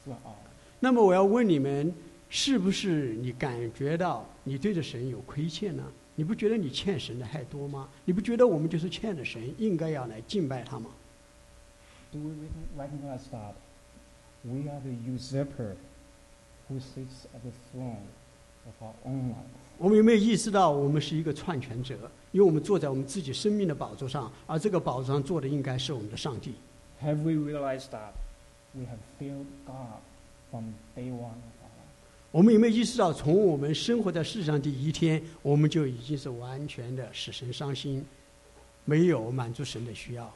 [0.03, 0.35] throughout.
[0.81, 1.93] 那么我要问你们，
[2.29, 5.83] 是不是你感觉到你对着神有亏欠呢？
[6.15, 7.89] 你不觉得你欠神的太多吗？
[8.03, 10.89] 你不觉得我们就是欠着神，应该要来敬拜他吗？
[12.11, 12.33] Do we
[12.75, 13.53] recognize that
[14.43, 15.75] we are the usurper
[16.67, 18.01] who sits at the throne
[18.65, 19.45] of our own life?
[19.77, 21.95] 我们有没有意识到我们是一个篡权者？
[22.31, 26.55] 因为我们坐在我们自己生命的宝座上，而这个宝座上坐的应该是我们的上帝。
[27.03, 28.13] Have we realized that
[28.73, 30.01] we have failed God
[30.49, 32.31] from day one of our life?
[32.31, 38.03] 我们有没有意识到，从我们生活在世上第一天，我们就已经是完全的使神伤心，
[38.83, 40.33] 没有满足神的需要？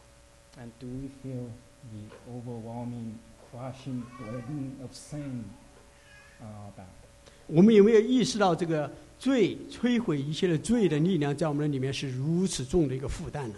[0.61, 1.51] And do we feel
[1.93, 3.19] the overwhelming,
[3.51, 5.45] crushing burden of sin
[6.41, 6.87] on our back?
[7.47, 13.57] 我们有没有意识到这个罪摧毁一切的罪的力量，在我们的里面是如此重的一个负担呢？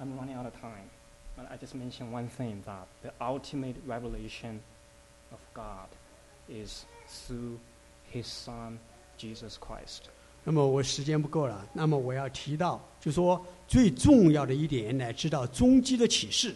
[0.00, 0.88] I'm running out of time,
[1.36, 4.60] but I just mention one thing that the ultimate revelation
[5.30, 5.88] of God
[6.48, 7.58] is through
[8.12, 8.78] His Son,
[9.16, 10.10] Jesus Christ.
[10.43, 16.55] 那么我时间不够了，那么我要提到，就说最重要的一点，乃知道终极的启示。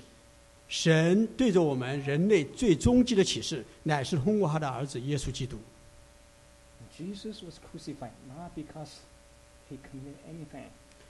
[0.67, 5.57] 神对着我们人类最终极的启示，乃是通过他的儿子耶稣基督。
[6.97, 8.89] Jesus was crucified not because
[9.69, 10.65] He committed anything,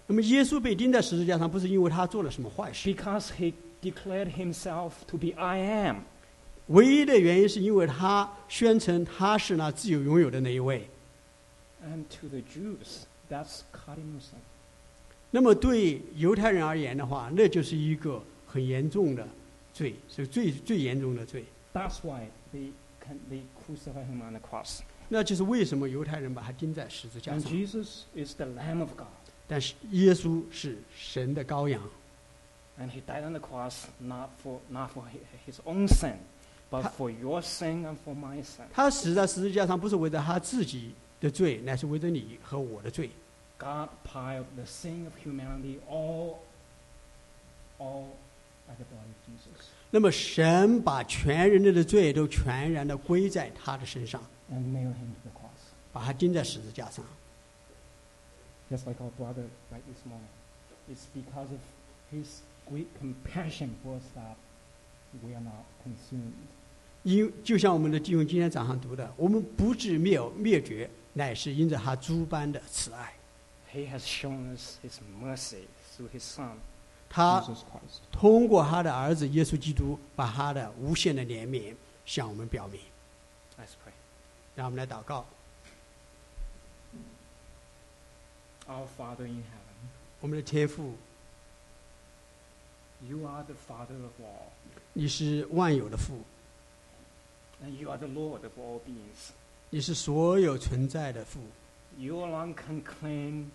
[0.07, 5.97] 那么耶稣被钉在十字架上，不是因为他做了什么坏事，because He declared Himself to be I am.
[6.67, 10.89] 唯一的原因是因为他宣称他是那自由拥有的那一位。
[11.85, 13.61] And to the Jews, that's
[14.19, 14.39] sin.
[15.31, 19.27] 那么对犹太人而言的话，那就是一个很严重的
[19.73, 21.45] 罪，是最最严重的罪。
[21.73, 22.71] That's why they,
[23.05, 24.79] can, they crucified Him on the cross.
[25.09, 27.51] 那就是为什么犹太人把他钉在十字架 And 上。
[27.51, 29.07] Jesus is the Lamb of God.
[29.47, 31.79] 但是耶稣是神的羔羊
[32.79, 36.15] ，And he died on the cross not for, not for hi- his own sin,
[36.71, 38.65] but- for your sin and for my sin.
[38.73, 40.93] 他死在十字架上不是为了他自己
[41.25, 43.09] 的罪，乃是为着你和我的罪。
[43.57, 46.37] God piled the sin of humanity all,
[47.79, 48.09] all
[48.69, 49.65] at the body of Jesus.
[49.89, 54.21] 那么神把全人类的罪都全然的归在他的身上
[54.51, 55.73] ，And nailed him to the cross.
[55.91, 57.03] 把他钉在十字架上。
[58.69, 60.29] Just like our brother right this morning.
[60.87, 61.59] It's because of
[62.11, 64.35] his great compassion for us that
[65.23, 66.33] we are not consumed.
[67.03, 73.13] 因就像我们的弟兄今天早上读的，我们不至灭灭绝，乃是因着他诸般的慈爱。
[73.73, 75.63] He has shown us his mercy
[75.95, 76.57] through his son,
[77.09, 77.41] 他.
[78.11, 81.73] 通过他的儿子耶稣基督，把他的无限的怜悯
[82.05, 82.79] 向我们表明。
[83.57, 83.93] Let's pray.
[84.55, 85.25] 让我们来祷告
[88.67, 89.89] ，Our Father in heaven,
[90.19, 90.95] 我们的天父
[93.07, 94.49] ，you are the Father of all.
[94.93, 96.23] 你是万有的父
[97.63, 99.31] ，And you are the Lord of all beings.
[99.74, 101.40] 你是所有存在的父，
[101.96, 103.46] You alone can claim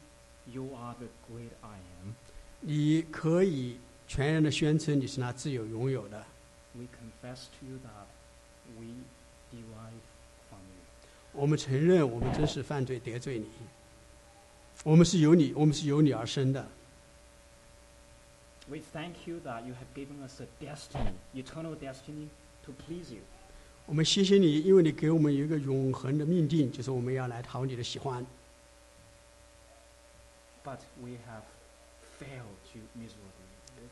[0.45, 2.13] you are the great I am.
[2.61, 6.25] 你可以全然的宣称你是那自有拥有的。
[6.73, 8.07] We confess to you that
[8.77, 8.85] we
[9.51, 10.01] derive
[10.49, 11.09] from you.
[11.33, 13.47] 我们承认我们真是犯罪得罪你，
[14.83, 16.67] 我们是由你，我们是由你而生的。
[18.67, 22.29] We thank you that you have given us a destiny, eternal destiny,
[22.65, 23.21] to please you.
[23.90, 28.24] 我们谢谢你，因为你给我们有一个永恒的命定，就是我们要来讨你的喜欢。
[30.64, 31.42] But we have
[32.20, 33.88] failed you miserably.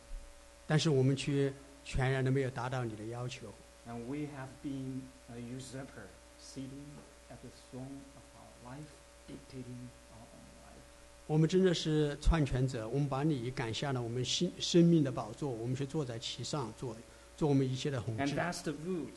[0.68, 1.52] 但是我们却
[1.84, 3.48] 全然的没有达到你的要求。
[3.88, 5.00] And we have been
[5.32, 6.06] a usurper,
[6.40, 6.86] sitting
[7.28, 8.86] at the throne of our life,
[9.26, 10.78] dictating our own life.
[11.26, 16.96] 我们真的是篡权者，我们把你赶下了我们心生命的宝座，我们却坐在其上，做
[17.36, 18.36] 做我们一切的统治 And。
[18.36, 19.08] that's the root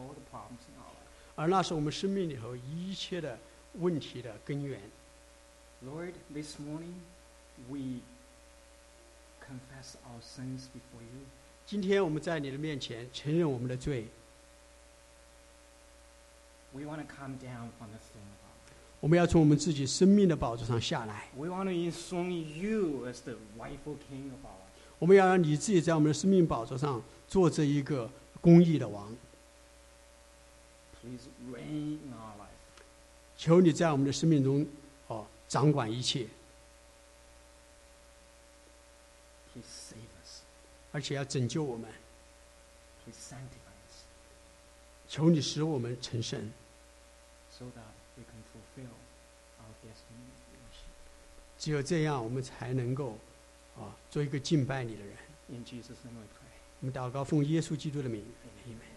[0.00, 1.10] all the problems in our life.
[1.36, 3.38] 而那是我们生命里头一切的
[3.74, 4.80] 问题的根源。
[5.84, 7.00] Lord, this morning
[7.68, 8.02] we
[9.40, 11.24] confess our sins before you.
[11.66, 14.08] 今天我们在你的面前承认我们的罪
[16.72, 18.50] ，We want to come down from the throne of our
[19.00, 24.70] 我们要从我们自己生命的宝座上下来，We want to enthrone you as the rightful king of our life.
[24.98, 28.10] 我们要让你自己在我们的生命宝座上做这一个
[28.42, 29.16] 公义的王。
[31.02, 32.84] Please reign in our life.
[33.36, 34.66] 求你在我们的生命中，
[35.06, 36.26] 哦，掌管一切
[39.52, 40.42] ，Please save us.
[40.92, 41.90] 而且要拯救我们。
[43.04, 44.04] Please sanctify us
[45.08, 46.38] 求你使我们成圣
[47.50, 48.92] ，so that we can fulfill
[49.58, 50.28] our destiny
[51.58, 53.18] 只有这样，我们才能够，
[53.76, 55.16] 啊，做一个敬拜你的人。
[55.48, 56.52] In Jesus' name we pray.
[56.80, 58.22] 我们祷告，奉耶稣基督的名.
[58.66, 58.89] Amen